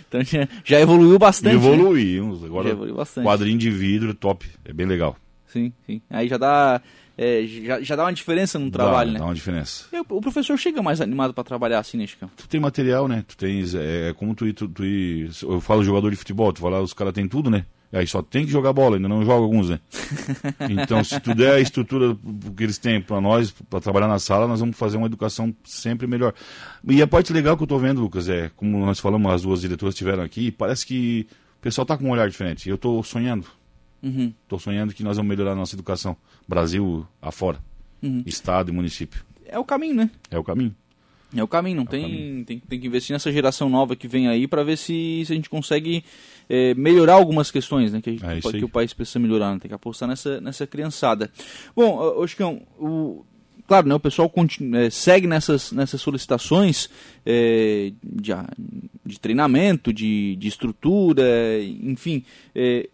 Então 0.09 0.23
já, 0.23 0.47
já 0.63 0.79
evoluiu 0.79 1.17
bastante. 1.17 1.55
né? 1.55 1.55
Evoluímos. 1.55 2.43
Agora, 2.43 2.67
Já 2.67 2.73
evoluiu 2.73 2.95
bastante. 2.95 3.25
quadrinho 3.25 3.57
de 3.57 3.71
vidro, 3.71 4.13
top. 4.13 4.45
É 4.63 4.71
bem 4.71 4.85
legal. 4.85 5.15
Sim, 5.53 5.71
sim. 5.85 6.01
Aí 6.09 6.27
já 6.27 6.37
dá. 6.37 6.81
é, 7.15 7.45
já, 7.45 7.81
já 7.81 7.95
dá 7.95 8.05
uma 8.05 8.13
diferença 8.13 8.57
no 8.57 8.71
trabalho, 8.71 9.11
dá, 9.11 9.13
né? 9.13 9.19
Dá 9.19 9.25
uma 9.25 9.35
diferença. 9.35 9.85
O 10.09 10.19
professor 10.19 10.57
chega 10.57 10.81
mais 10.81 10.99
animado 10.99 11.33
para 11.33 11.43
trabalhar 11.43 11.77
assim, 11.79 11.97
né, 11.97 12.07
Chicão? 12.07 12.29
Tu 12.35 12.47
tem 12.47 12.59
material, 12.59 13.07
né? 13.07 13.23
Tu 13.27 13.37
tens. 13.37 13.75
É, 13.75 14.09
é 14.09 14.13
como 14.13 14.33
tu, 14.33 14.51
tu, 14.53 14.67
tu 14.67 14.83
Eu 14.83 15.61
falo 15.61 15.83
jogador 15.83 16.09
de 16.09 16.15
futebol, 16.15 16.51
tu 16.51 16.67
lá, 16.67 16.81
os 16.81 16.93
caras 16.93 17.13
têm 17.13 17.27
tudo, 17.27 17.51
né? 17.51 17.65
Aí 17.91 18.07
só 18.07 18.23
tem 18.23 18.43
que 18.43 18.51
jogar 18.51 18.73
bola, 18.73 18.95
ainda 18.95 19.07
não 19.07 19.23
joga 19.23 19.43
alguns, 19.43 19.69
né? 19.69 19.79
Então, 20.67 21.03
se 21.03 21.19
tu 21.19 21.35
der 21.35 21.53
a 21.53 21.59
estrutura 21.59 22.17
que 22.57 22.63
eles 22.63 22.79
têm 22.79 22.99
para 22.99 23.21
nós, 23.21 23.51
para 23.51 23.79
trabalhar 23.79 24.07
na 24.07 24.17
sala, 24.17 24.47
nós 24.47 24.59
vamos 24.59 24.75
fazer 24.75 24.97
uma 24.97 25.05
educação 25.05 25.53
sempre 25.63 26.07
melhor. 26.07 26.33
E 26.89 26.99
a 27.03 27.07
parte 27.07 27.31
legal 27.31 27.55
que 27.55 27.61
eu 27.61 27.65
estou 27.65 27.77
vendo, 27.77 28.01
Lucas, 28.01 28.27
é, 28.27 28.49
como 28.55 28.83
nós 28.83 28.99
falamos, 28.99 29.31
as 29.31 29.43
duas 29.43 29.61
diretoras 29.61 29.93
estiveram 29.93 30.23
aqui, 30.23 30.51
parece 30.51 30.87
que 30.87 31.27
o 31.59 31.61
pessoal 31.61 31.83
está 31.83 31.95
com 31.95 32.05
um 32.05 32.09
olhar 32.09 32.27
diferente. 32.27 32.67
Eu 32.67 32.75
estou 32.75 33.03
sonhando. 33.03 33.45
Estou 34.03 34.57
uhum. 34.57 34.59
sonhando 34.59 34.93
que 34.93 35.03
nós 35.03 35.15
vamos 35.15 35.29
melhorar 35.29 35.53
a 35.53 35.55
nossa 35.55 35.75
educação, 35.75 36.17
Brasil 36.47 37.07
afora, 37.21 37.59
uhum. 38.01 38.21
Estado 38.25 38.69
e 38.69 38.73
município. 38.73 39.23
É 39.45 39.57
o 39.57 39.63
caminho, 39.63 39.95
né? 39.95 40.11
É 40.29 40.37
o 40.37 40.43
caminho. 40.43 40.75
É 41.35 41.41
o 41.41 41.47
caminho, 41.47 41.77
não 41.77 41.83
é 41.83 41.87
tem, 41.87 42.01
caminho. 42.01 42.45
Tem, 42.45 42.59
tem 42.59 42.79
que 42.79 42.87
investir 42.87 43.13
nessa 43.13 43.31
geração 43.31 43.69
nova 43.69 43.95
que 43.95 44.07
vem 44.07 44.27
aí 44.27 44.47
para 44.47 44.63
ver 44.63 44.77
se, 44.77 45.23
se 45.25 45.31
a 45.31 45.35
gente 45.35 45.49
consegue 45.49 46.03
é, 46.49 46.73
melhorar 46.75 47.13
algumas 47.13 47.49
questões 47.49 47.91
né, 47.91 48.01
que, 48.01 48.17
gente, 48.17 48.47
é 48.47 48.51
que 48.51 48.65
o 48.65 48.69
país 48.69 48.93
precisa 48.93 49.19
melhorar, 49.19 49.53
né, 49.53 49.59
tem 49.59 49.69
que 49.69 49.75
apostar 49.75 50.07
nessa, 50.07 50.39
nessa 50.39 50.67
criançada. 50.67 51.31
Bom, 51.75 52.27
Chicão, 52.27 52.61
o, 52.77 53.25
claro, 53.67 53.87
né, 53.87 53.95
o 53.95 53.99
pessoal 53.99 54.29
continua, 54.29 54.81
é, 54.81 54.89
segue 54.89 55.25
nessas, 55.25 55.71
nessas 55.71 56.01
solicitações 56.01 56.89
é, 57.25 57.91
de, 58.03 58.31
de 59.03 59.19
treinamento, 59.19 59.91
de, 59.91 60.35
de 60.35 60.47
estrutura, 60.47 61.23
enfim. 61.63 62.23
É, 62.53 62.89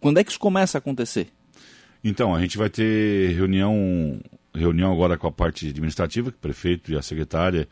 quando 0.00 0.18
é 0.18 0.24
que 0.24 0.30
isso 0.30 0.40
começa 0.40 0.78
a 0.78 0.80
acontecer? 0.80 1.28
Então, 2.02 2.34
a 2.34 2.40
gente 2.40 2.56
vai 2.56 2.70
ter 2.70 3.34
reunião 3.36 4.18
reunião 4.54 4.92
agora 4.92 5.16
com 5.16 5.26
a 5.28 5.32
parte 5.32 5.68
administrativa, 5.68 6.30
o 6.30 6.32
prefeito 6.32 6.90
e 6.90 6.96
a 6.96 7.02
secretária 7.02 7.68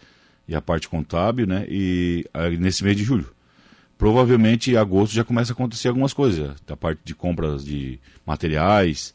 e 0.46 0.54
a 0.54 0.62
parte 0.62 0.88
contábil, 0.88 1.46
né? 1.46 1.66
E 1.68 2.24
nesse 2.58 2.84
mês 2.84 2.96
de 2.96 3.04
julho. 3.04 3.34
Provavelmente 3.96 4.70
em 4.70 4.76
agosto 4.76 5.12
já 5.12 5.24
começa 5.24 5.52
a 5.52 5.54
acontecer 5.54 5.88
algumas 5.88 6.12
coisas, 6.12 6.54
a 6.68 6.76
parte 6.76 7.00
de 7.04 7.14
compras 7.14 7.64
de 7.64 7.98
materiais. 8.24 9.12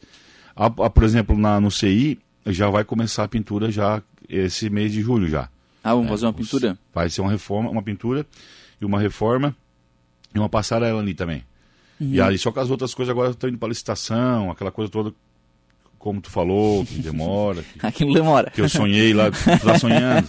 A, 0.54 0.66
a, 0.66 0.90
por 0.90 1.02
exemplo, 1.02 1.38
na, 1.38 1.58
no 1.58 1.70
CI 1.70 2.18
já 2.46 2.68
vai 2.68 2.84
começar 2.84 3.24
a 3.24 3.28
pintura 3.28 3.70
já 3.70 4.02
esse 4.28 4.68
mês 4.68 4.92
de 4.92 5.00
julho 5.00 5.26
já. 5.26 5.48
Ah, 5.82 5.94
vamos 5.94 6.06
é, 6.06 6.10
fazer 6.10 6.26
uma 6.26 6.32
pintura? 6.34 6.78
Vai 6.92 7.08
ser 7.08 7.22
uma 7.22 7.30
reforma, 7.30 7.70
uma 7.70 7.82
pintura 7.82 8.26
e 8.80 8.84
uma 8.84 9.00
reforma 9.00 9.56
e 10.34 10.38
uma 10.38 10.48
passarela 10.48 11.00
ali 11.00 11.14
também. 11.14 11.44
Uhum. 12.04 12.14
E 12.14 12.20
aí 12.20 12.38
só 12.38 12.50
que 12.50 12.58
as 12.58 12.70
outras 12.70 12.94
coisas 12.94 13.10
agora 13.10 13.30
estão 13.30 13.48
indo 13.48 13.58
para 13.58 13.68
licitação, 13.68 14.50
aquela 14.50 14.70
coisa 14.70 14.90
toda 14.90 15.12
como 16.04 16.20
tu 16.20 16.30
falou, 16.30 16.84
que 16.84 16.98
demora. 16.98 17.64
Que, 17.80 17.86
Aquilo 17.86 18.12
demora. 18.12 18.50
Que 18.50 18.60
eu 18.60 18.68
sonhei 18.68 19.14
lá, 19.14 19.30
tu 19.30 19.66
tá 19.66 19.78
sonhando. 19.78 20.26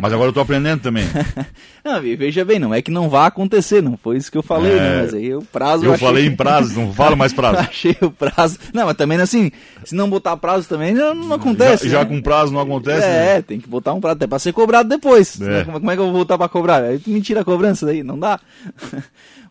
Mas 0.00 0.12
agora 0.12 0.28
eu 0.28 0.32
tô 0.32 0.40
aprendendo 0.40 0.82
também. 0.82 1.04
Não, 1.84 2.00
veja 2.00 2.44
bem, 2.44 2.58
não 2.58 2.72
é 2.72 2.80
que 2.80 2.90
não 2.90 3.10
vá 3.10 3.26
acontecer, 3.26 3.82
não 3.82 3.94
foi 3.94 4.16
isso 4.16 4.32
que 4.32 4.38
eu 4.38 4.42
falei, 4.42 4.74
né? 4.74 4.78
é... 4.78 4.80
né? 4.80 5.02
Mas 5.02 5.14
aí 5.14 5.34
o 5.34 5.42
prazo. 5.42 5.84
Eu, 5.84 5.92
eu 5.92 5.98
falei 5.98 6.24
em 6.24 6.34
prazo, 6.34 6.80
não 6.80 6.92
fala 6.94 7.14
mais 7.14 7.34
prazo. 7.34 7.58
achei 7.58 7.94
o 8.00 8.10
prazo. 8.10 8.58
Não, 8.72 8.86
mas 8.86 8.96
também 8.96 9.20
assim, 9.20 9.52
se 9.84 9.94
não 9.94 10.08
botar 10.08 10.34
prazo 10.38 10.66
também, 10.66 10.94
não, 10.94 11.14
não 11.14 11.34
acontece. 11.34 11.86
Já, 11.86 11.98
né? 11.98 12.04
já, 12.04 12.06
com 12.06 12.22
prazo 12.22 12.54
não 12.54 12.60
acontece? 12.60 13.06
É, 13.06 13.34
né? 13.34 13.42
tem 13.42 13.60
que 13.60 13.68
botar 13.68 13.92
um 13.92 14.00
prazo, 14.00 14.16
até 14.16 14.26
pra 14.26 14.38
ser 14.38 14.54
cobrado 14.54 14.88
depois. 14.88 15.38
É. 15.42 15.64
Como, 15.64 15.78
como 15.78 15.90
é 15.90 15.94
que 15.94 16.00
eu 16.00 16.06
vou 16.06 16.14
voltar 16.14 16.38
pra 16.38 16.48
cobrar? 16.48 16.82
Aí 16.82 16.98
tu 16.98 17.10
me 17.10 17.20
tira 17.20 17.42
a 17.42 17.44
cobrança 17.44 17.84
daí, 17.84 18.02
não 18.02 18.18
dá. 18.18 18.40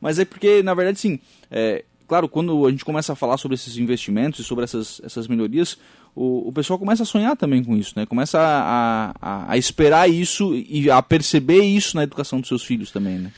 mas 0.01 0.17
é 0.17 0.25
porque, 0.25 0.63
na 0.63 0.73
verdade, 0.73 0.99
sim. 0.99 1.19
É, 1.51 1.85
claro, 2.07 2.27
quando 2.27 2.65
a 2.65 2.71
gente 2.71 2.85
começa 2.85 3.13
a 3.13 3.15
falar 3.15 3.37
sobre 3.37 3.55
esses 3.55 3.77
investimentos 3.77 4.39
e 4.39 4.43
sobre 4.43 4.63
essas, 4.63 5.01
essas 5.03 5.27
melhorias, 5.27 5.77
o, 6.15 6.49
o 6.49 6.53
pessoal 6.53 6.77
começa 6.77 7.03
a 7.03 7.05
sonhar 7.05 7.35
também 7.35 7.63
com 7.63 7.75
isso, 7.75 7.93
né? 7.95 8.05
Começa 8.05 8.39
a, 8.39 9.13
a, 9.21 9.51
a, 9.51 9.57
esperar 9.57 10.09
isso 10.09 10.55
e 10.55 10.89
a 10.89 11.01
perceber 11.01 11.61
isso 11.61 11.95
na 11.95 12.03
educação 12.03 12.39
dos 12.39 12.47
seus 12.47 12.63
filhos 12.63 12.91
também, 12.91 13.17
né? 13.17 13.31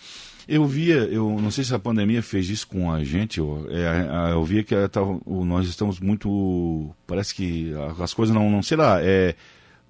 Eu 0.48 0.66
via, 0.66 0.96
eu 0.96 1.40
não 1.42 1.50
sei 1.50 1.64
se 1.64 1.74
a 1.74 1.80
pandemia 1.80 2.22
fez 2.22 2.50
isso 2.50 2.68
com 2.68 2.92
a 2.92 3.04
gente, 3.04 3.40
eu, 3.40 3.68
é, 3.72 4.32
eu 4.32 4.44
via 4.44 4.64
que 4.64 4.76
tava, 4.90 5.20
nós 5.26 5.68
estamos 5.68 6.00
muito, 6.00 6.92
parece 7.08 7.34
que 7.34 7.72
as 8.00 8.14
coisas 8.14 8.36
não, 8.36 8.48
não 8.52 8.62
sei 8.62 8.78
lá, 8.78 9.00
é, 9.02 9.34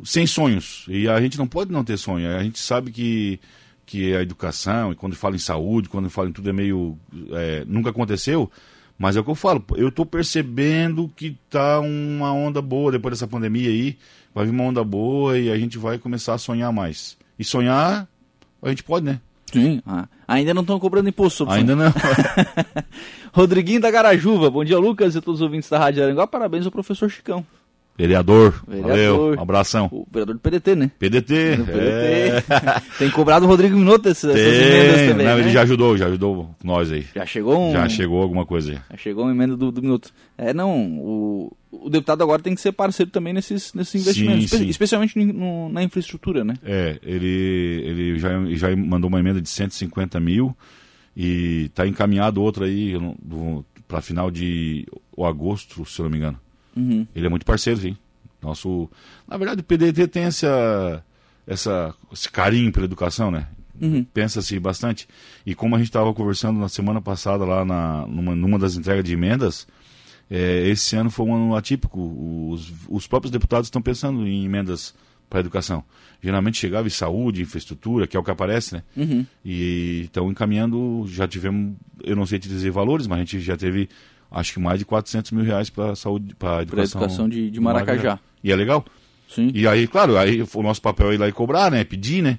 sem 0.04 0.26
sonhos, 0.26 0.86
e 0.88 1.10
a 1.10 1.20
gente 1.20 1.38
não 1.38 1.46
pode 1.46 1.74
não 1.74 1.84
ter 1.84 1.98
sonho, 1.98 2.34
a 2.38 2.42
gente 2.42 2.58
sabe 2.58 2.92
que 2.92 3.40
que 3.86 4.16
a 4.16 4.22
educação, 4.22 4.92
e 4.92 4.96
quando 4.96 5.16
fala 5.16 5.36
em 5.36 5.40
saúde, 5.40 5.90
quando 5.90 6.10
fala 6.10 6.30
em 6.30 6.32
tudo 6.32 6.50
é 6.50 6.54
meio. 6.54 6.98
É, 7.32 7.64
nunca 7.68 7.92
aconteceu, 7.92 8.50
mas 8.98 9.16
é 9.16 9.20
o 9.20 9.24
que 9.24 9.30
eu 9.30 9.36
falo, 9.36 9.64
eu 9.76 9.90
estou 9.90 10.06
percebendo 10.06 11.12
que 11.16 11.38
tá 11.50 11.80
uma 11.80 12.34
onda 12.34 12.62
boa 12.62 12.92
depois 12.92 13.14
dessa 13.14 13.28
pandemia 13.28 13.70
aí. 13.70 13.98
Vai 14.34 14.46
vir 14.46 14.52
uma 14.52 14.64
onda 14.64 14.84
boa 14.84 15.38
e 15.38 15.50
a 15.50 15.58
gente 15.58 15.78
vai 15.78 15.98
começar 15.98 16.34
a 16.34 16.38
sonhar 16.38 16.72
mais. 16.74 17.18
E 17.38 17.44
sonhar, 17.44 18.08
a 18.62 18.70
gente 18.70 18.84
pode, 18.84 19.06
né? 19.06 19.20
Sim. 19.52 19.82
Ah, 19.86 20.08
ainda 20.28 20.54
não 20.54 20.62
estão 20.62 20.80
cobrando 20.80 21.08
imposto 21.08 21.38
sobre 21.40 21.54
Ainda 21.54 21.76
não. 21.76 21.94
Rodriguinho 23.32 23.80
da 23.80 23.92
Garajuva. 23.92 24.50
Bom 24.50 24.66
dia, 24.66 24.78
Lucas 24.78 25.16
e 25.16 25.22
todos 25.22 25.40
os 25.40 25.46
ouvintes 25.46 25.70
da 25.70 25.78
Rádio 25.78 26.04
Aranguá. 26.04 26.28
Parabéns 26.28 26.66
ao 26.66 26.72
professor 26.72 27.10
Chicão. 27.10 27.46
Vereador. 27.98 28.62
Vereador. 28.68 28.90
Valeu. 28.90 29.36
Um 29.38 29.42
abração. 29.42 29.90
O 29.92 30.06
vereador 30.12 30.36
do 30.36 30.42
PDT, 30.42 30.76
né? 30.76 30.92
PDT. 31.00 31.58
PDT. 31.58 31.72
É. 31.72 32.44
Tem 33.00 33.10
cobrado 33.10 33.46
o 33.46 33.48
Rodrigo 33.48 33.78
Minuto 33.78 34.10
essas, 34.10 34.36
essas 34.36 34.54
emendas 34.54 35.10
também. 35.10 35.26
Não, 35.26 35.36
né? 35.36 35.40
ele 35.40 35.50
já 35.50 35.62
ajudou, 35.62 35.98
já 35.98 36.08
ajudou 36.08 36.54
nós 36.64 36.92
aí. 36.92 37.06
Já 37.16 37.26
chegou 37.26 37.70
um. 37.70 37.72
Já 37.72 37.88
chegou 37.88 38.22
alguma 38.22 38.46
coisa 38.46 38.74
aí. 38.74 38.80
Já 38.92 38.98
chegou 38.98 39.24
uma 39.24 39.32
emenda 39.32 39.56
do, 39.56 39.72
do 39.72 39.82
Minuto. 39.82 40.12
É, 40.38 40.54
não. 40.54 41.00
O, 41.00 41.58
o 41.72 41.90
deputado 41.90 42.22
agora 42.22 42.42
tem 42.42 42.54
que 42.54 42.62
ser 42.62 42.74
parceiro 42.74 43.12
também 43.12 43.34
nesses, 43.34 43.74
nesses 43.74 44.02
investimentos, 44.02 44.50
sim, 44.50 44.58
sim. 44.58 44.68
especialmente 44.68 45.18
no, 45.18 45.70
na 45.70 45.82
infraestrutura, 45.82 46.44
né? 46.44 46.56
É, 46.64 47.00
ele, 47.02 47.82
ele 47.86 48.20
já, 48.20 48.30
já 48.56 48.76
mandou 48.76 49.08
uma 49.08 49.20
emenda 49.20 49.42
de 49.42 49.50
150 49.50 50.20
mil 50.20 50.56
e 51.16 51.66
está 51.66 51.88
encaminhado 51.88 52.42
outra 52.42 52.66
aí 52.66 52.94
para 53.88 54.02
final 54.02 54.30
de 54.30 54.86
agosto, 55.18 55.86
se 55.86 56.00
eu 56.00 56.04
não 56.04 56.12
me 56.12 56.18
engano. 56.18 56.40
Uhum. 56.76 57.08
Ele 57.16 57.26
é 57.26 57.30
muito 57.30 57.46
parceiro, 57.46 57.80
sim. 57.80 57.98
Nosso, 58.42 58.90
na 59.28 59.38
verdade, 59.38 59.62
o 59.62 59.64
PDT 59.64 60.08
tem 60.08 60.24
essa, 60.24 61.04
essa, 61.48 61.94
esse 62.12 62.30
carinho 62.30 62.72
pela 62.72 62.86
educação, 62.86 63.32
né? 63.32 63.48
Uhum. 63.82 64.04
Pensa-se 64.04 64.58
bastante. 64.60 65.08
E 65.46 65.56
como 65.56 65.76
a 65.76 65.78
gente 65.78 65.88
estava 65.88 66.14
conversando 66.14 66.60
na 66.60 66.70
semana 66.70 67.02
passada 67.02 67.44
lá 67.44 67.66
na, 67.66 68.06
numa, 68.08 68.36
numa 68.36 68.60
das 68.60 68.76
entregas 68.76 69.04
de 69.04 69.14
emendas, 69.14 69.68
é, 70.30 70.68
esse 70.68 70.96
ano 70.96 71.10
foi 71.10 71.26
um 71.26 71.36
ano 71.36 71.56
atípico. 71.56 72.00
Os, 72.52 72.72
os 72.88 73.08
próprios 73.08 73.32
deputados 73.32 73.68
estão 73.68 73.82
pensando 73.82 74.28
em 74.28 74.46
emendas 74.46 74.94
para 75.30 75.40
a 75.40 75.42
educação. 75.42 75.84
Geralmente 76.22 76.58
chegava 76.58 76.88
em 76.88 76.92
saúde, 76.92 77.42
infraestrutura, 77.42 78.08
que 78.08 78.16
é 78.16 78.20
o 78.20 78.24
que 78.24 78.32
aparece, 78.32 78.76
né? 78.76 78.84
Uhum. 78.96 79.26
E 79.44 80.02
estão 80.06 80.32
encaminhando, 80.32 81.06
já 81.08 81.28
tivemos, 81.28 81.76
eu 82.04 82.16
não 82.16 82.26
sei 82.26 82.40
te 82.40 82.48
dizer 82.48 82.72
valores, 82.72 83.08
mas 83.08 83.18
a 83.18 83.22
gente 83.22 83.40
já 83.40 83.58
teve 83.58 83.90
acho 84.36 84.54
que 84.54 84.60
mais 84.60 84.80
de 84.80 84.86
400 84.86 85.32
mil 85.32 85.44
reais 85.44 85.70
para 85.70 85.96
saúde, 85.96 86.36
para 86.36 86.62
educação, 86.62 87.02
educação 87.02 87.30
de, 87.30 87.50
de 87.50 87.60
Maracajá. 87.60 87.96
Maracajá. 87.96 88.20
E 88.44 88.52
é 88.52 88.56
legal. 88.56 88.86
Sim. 89.30 89.50
E 89.54 89.68
aí, 89.68 89.88
claro, 89.88 90.18
aí 90.18 90.46
o 90.54 90.62
nosso 90.62 90.82
papel 90.82 91.12
é 91.12 91.16
ir 91.16 91.18
lá 91.18 91.28
e 91.28 91.32
cobrar, 91.32 91.72
né? 91.72 91.84
Pedir, 91.84 92.22
né? 92.22 92.38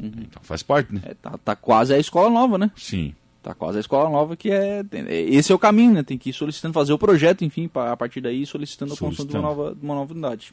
Uhum. 0.00 0.12
Então 0.20 0.42
faz 0.42 0.62
parte, 0.62 0.92
né? 0.92 1.02
É, 1.04 1.14
tá, 1.14 1.38
tá 1.38 1.54
quase 1.54 1.92
a 1.94 1.98
escola 1.98 2.30
nova, 2.30 2.56
né? 2.56 2.70
Sim. 2.76 3.14
Tá 3.42 3.54
quase 3.54 3.78
a 3.78 3.80
escola 3.80 4.10
nova 4.10 4.36
que 4.36 4.50
é. 4.50 4.84
Esse 5.08 5.52
é 5.52 5.54
o 5.54 5.58
caminho, 5.58 5.92
né? 5.92 6.02
Tem 6.02 6.18
que 6.18 6.30
ir 6.30 6.32
solicitando, 6.32 6.74
fazer 6.74 6.92
o 6.92 6.98
projeto, 6.98 7.44
enfim, 7.44 7.68
pra, 7.68 7.92
a 7.92 7.96
partir 7.96 8.20
daí 8.20 8.44
solicitando 8.46 8.94
a 8.94 8.96
construção 8.96 9.26
de 9.26 9.36
uma 9.36 9.42
nova, 9.42 9.74
de 9.74 9.84
uma 9.84 9.94
nova 9.94 10.12
unidade. 10.12 10.52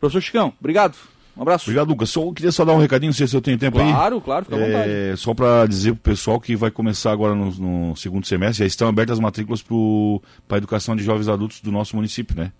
Professor 0.00 0.20
Chicão, 0.20 0.52
obrigado. 0.58 0.96
Um 1.36 1.42
abraço. 1.42 1.64
Obrigado, 1.64 1.88
Lucas. 1.88 2.10
Só, 2.10 2.32
queria 2.32 2.52
só 2.52 2.64
dar 2.64 2.72
um 2.72 2.78
recadinho, 2.78 3.10
não 3.10 3.16
sei 3.16 3.26
se 3.26 3.36
eu 3.36 3.40
tenho 3.40 3.58
tempo 3.58 3.76
claro, 3.76 3.88
aí. 3.88 3.94
Claro, 3.94 4.20
claro, 4.20 4.44
fica 4.44 4.56
à 4.56 4.60
vontade. 4.60 4.90
É, 4.90 5.16
só 5.16 5.34
para 5.34 5.66
dizer 5.66 5.92
pro 5.92 6.12
pessoal 6.12 6.40
que 6.40 6.54
vai 6.54 6.70
começar 6.70 7.12
agora 7.12 7.34
no, 7.34 7.50
no 7.50 7.96
segundo 7.96 8.26
semestre, 8.26 8.58
já 8.58 8.66
estão 8.66 8.88
abertas 8.88 9.14
as 9.14 9.20
matrículas 9.20 9.62
para 9.62 10.56
a 10.56 10.58
educação 10.58 10.94
de 10.94 11.02
jovens 11.02 11.28
adultos 11.28 11.60
do 11.60 11.72
nosso 11.72 11.96
município, 11.96 12.36
né? 12.36 12.52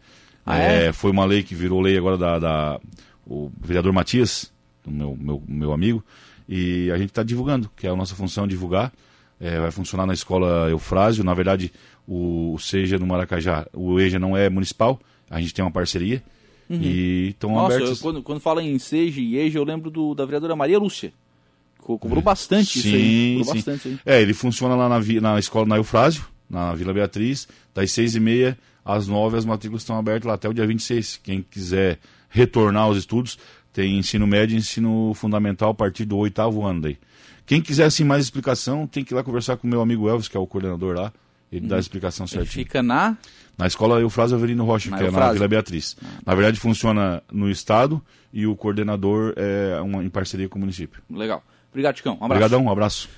Ah, 0.44 0.58
é? 0.58 0.86
é? 0.86 0.92
Foi 0.92 1.10
uma 1.10 1.24
lei 1.24 1.42
que 1.42 1.54
virou 1.54 1.80
lei 1.80 1.96
agora 1.96 2.18
da, 2.18 2.38
da 2.38 2.80
o 3.26 3.50
vereador 3.60 3.92
Matias, 3.92 4.52
meu, 4.86 5.16
meu, 5.18 5.42
meu 5.46 5.72
amigo, 5.72 6.04
e 6.48 6.90
a 6.90 6.98
gente 6.98 7.10
está 7.10 7.22
divulgando, 7.22 7.70
que 7.76 7.86
é 7.86 7.90
a 7.90 7.96
nossa 7.96 8.14
função 8.14 8.46
divulgar. 8.46 8.92
É, 9.40 9.58
vai 9.58 9.70
funcionar 9.70 10.06
na 10.06 10.14
escola 10.14 10.70
Eufrásio, 10.70 11.24
na 11.24 11.34
verdade 11.34 11.72
o, 12.06 12.54
o 12.54 12.58
SEJA 12.58 12.98
no 12.98 13.06
Maracajá, 13.06 13.66
o 13.72 13.98
EJA 13.98 14.18
não 14.18 14.36
é 14.36 14.48
municipal, 14.48 15.00
a 15.28 15.40
gente 15.40 15.52
tem 15.52 15.64
uma 15.64 15.70
parceria, 15.70 16.22
Uhum. 16.68 16.80
E 16.80 17.28
estão 17.30 17.52
Nossa, 17.52 17.76
abertos. 17.76 18.00
quando, 18.00 18.22
quando 18.22 18.40
fala 18.40 18.62
em 18.62 18.78
SEJA 18.78 19.20
e 19.20 19.36
EJA, 19.36 19.58
eu 19.58 19.64
lembro 19.64 19.90
do, 19.90 20.14
da 20.14 20.24
vereadora 20.24 20.56
Maria 20.56 20.78
Lúcia. 20.78 21.12
Cobrou 21.78 22.22
bastante 22.22 22.78
sim, 22.80 22.88
isso 22.88 22.96
aí. 22.96 23.36
Cobrou 23.38 23.52
sim. 23.52 23.58
bastante 23.58 23.88
aí. 23.88 23.98
É, 24.06 24.22
ele 24.22 24.32
funciona 24.32 24.74
lá 24.74 24.88
na, 24.88 24.98
na 25.20 25.38
escola 25.38 25.66
na 25.66 25.76
Eufrásio, 25.76 26.24
na 26.48 26.74
Vila 26.74 26.94
Beatriz, 26.94 27.46
das 27.74 27.90
seis 27.92 28.14
e 28.14 28.20
meia 28.20 28.56
às 28.84 29.08
nove 29.08 29.38
as 29.38 29.44
matrículas 29.44 29.82
estão 29.82 29.96
abertas 29.96 30.26
lá 30.26 30.34
até 30.34 30.48
o 30.48 30.52
dia 30.52 30.66
26. 30.66 31.20
Quem 31.22 31.42
quiser 31.42 31.98
retornar 32.28 32.84
aos 32.84 32.98
estudos, 32.98 33.38
tem 33.72 33.98
ensino 33.98 34.26
médio 34.26 34.54
e 34.54 34.58
ensino 34.58 35.12
fundamental 35.14 35.70
a 35.70 35.74
partir 35.74 36.04
do 36.04 36.16
oitavo 36.18 36.64
ano 36.64 36.82
daí. 36.82 36.98
Quem 37.46 37.60
quiser 37.60 37.84
assim 37.84 38.04
mais 38.04 38.24
explicação, 38.24 38.86
tem 38.86 39.04
que 39.04 39.12
ir 39.12 39.16
lá 39.16 39.22
conversar 39.22 39.56
com 39.56 39.66
o 39.66 39.70
meu 39.70 39.80
amigo 39.80 40.08
Elvis, 40.08 40.28
que 40.28 40.36
é 40.36 40.40
o 40.40 40.46
coordenador 40.46 40.96
lá. 40.96 41.12
Ele 41.56 41.66
dá 41.68 41.76
a 41.76 41.80
explicação 41.80 42.26
certinho. 42.26 42.60
Ele 42.60 42.64
fica 42.64 42.82
na? 42.82 43.16
Na 43.56 43.66
escola 43.66 44.00
Eufrásio 44.00 44.36
Avelino 44.36 44.64
Rocha, 44.64 44.90
na 44.90 44.98
que 44.98 45.04
Eufrásio. 45.04 45.24
é 45.24 45.28
na 45.28 45.32
Vila 45.34 45.48
Beatriz. 45.48 45.96
Ah. 46.02 46.06
Na 46.26 46.34
verdade, 46.34 46.58
funciona 46.58 47.22
no 47.30 47.48
Estado 47.48 48.02
e 48.32 48.46
o 48.46 48.56
coordenador 48.56 49.32
é 49.36 49.80
uma, 49.80 50.02
em 50.02 50.10
parceria 50.10 50.48
com 50.48 50.56
o 50.58 50.60
município. 50.60 51.00
Legal. 51.08 51.42
Obrigado, 51.70 51.94
Ticão. 51.96 52.12
Um 52.12 52.24
abraço. 52.24 52.32
Obrigadão, 52.32 52.64
um 52.64 52.70
abraço. 52.70 53.08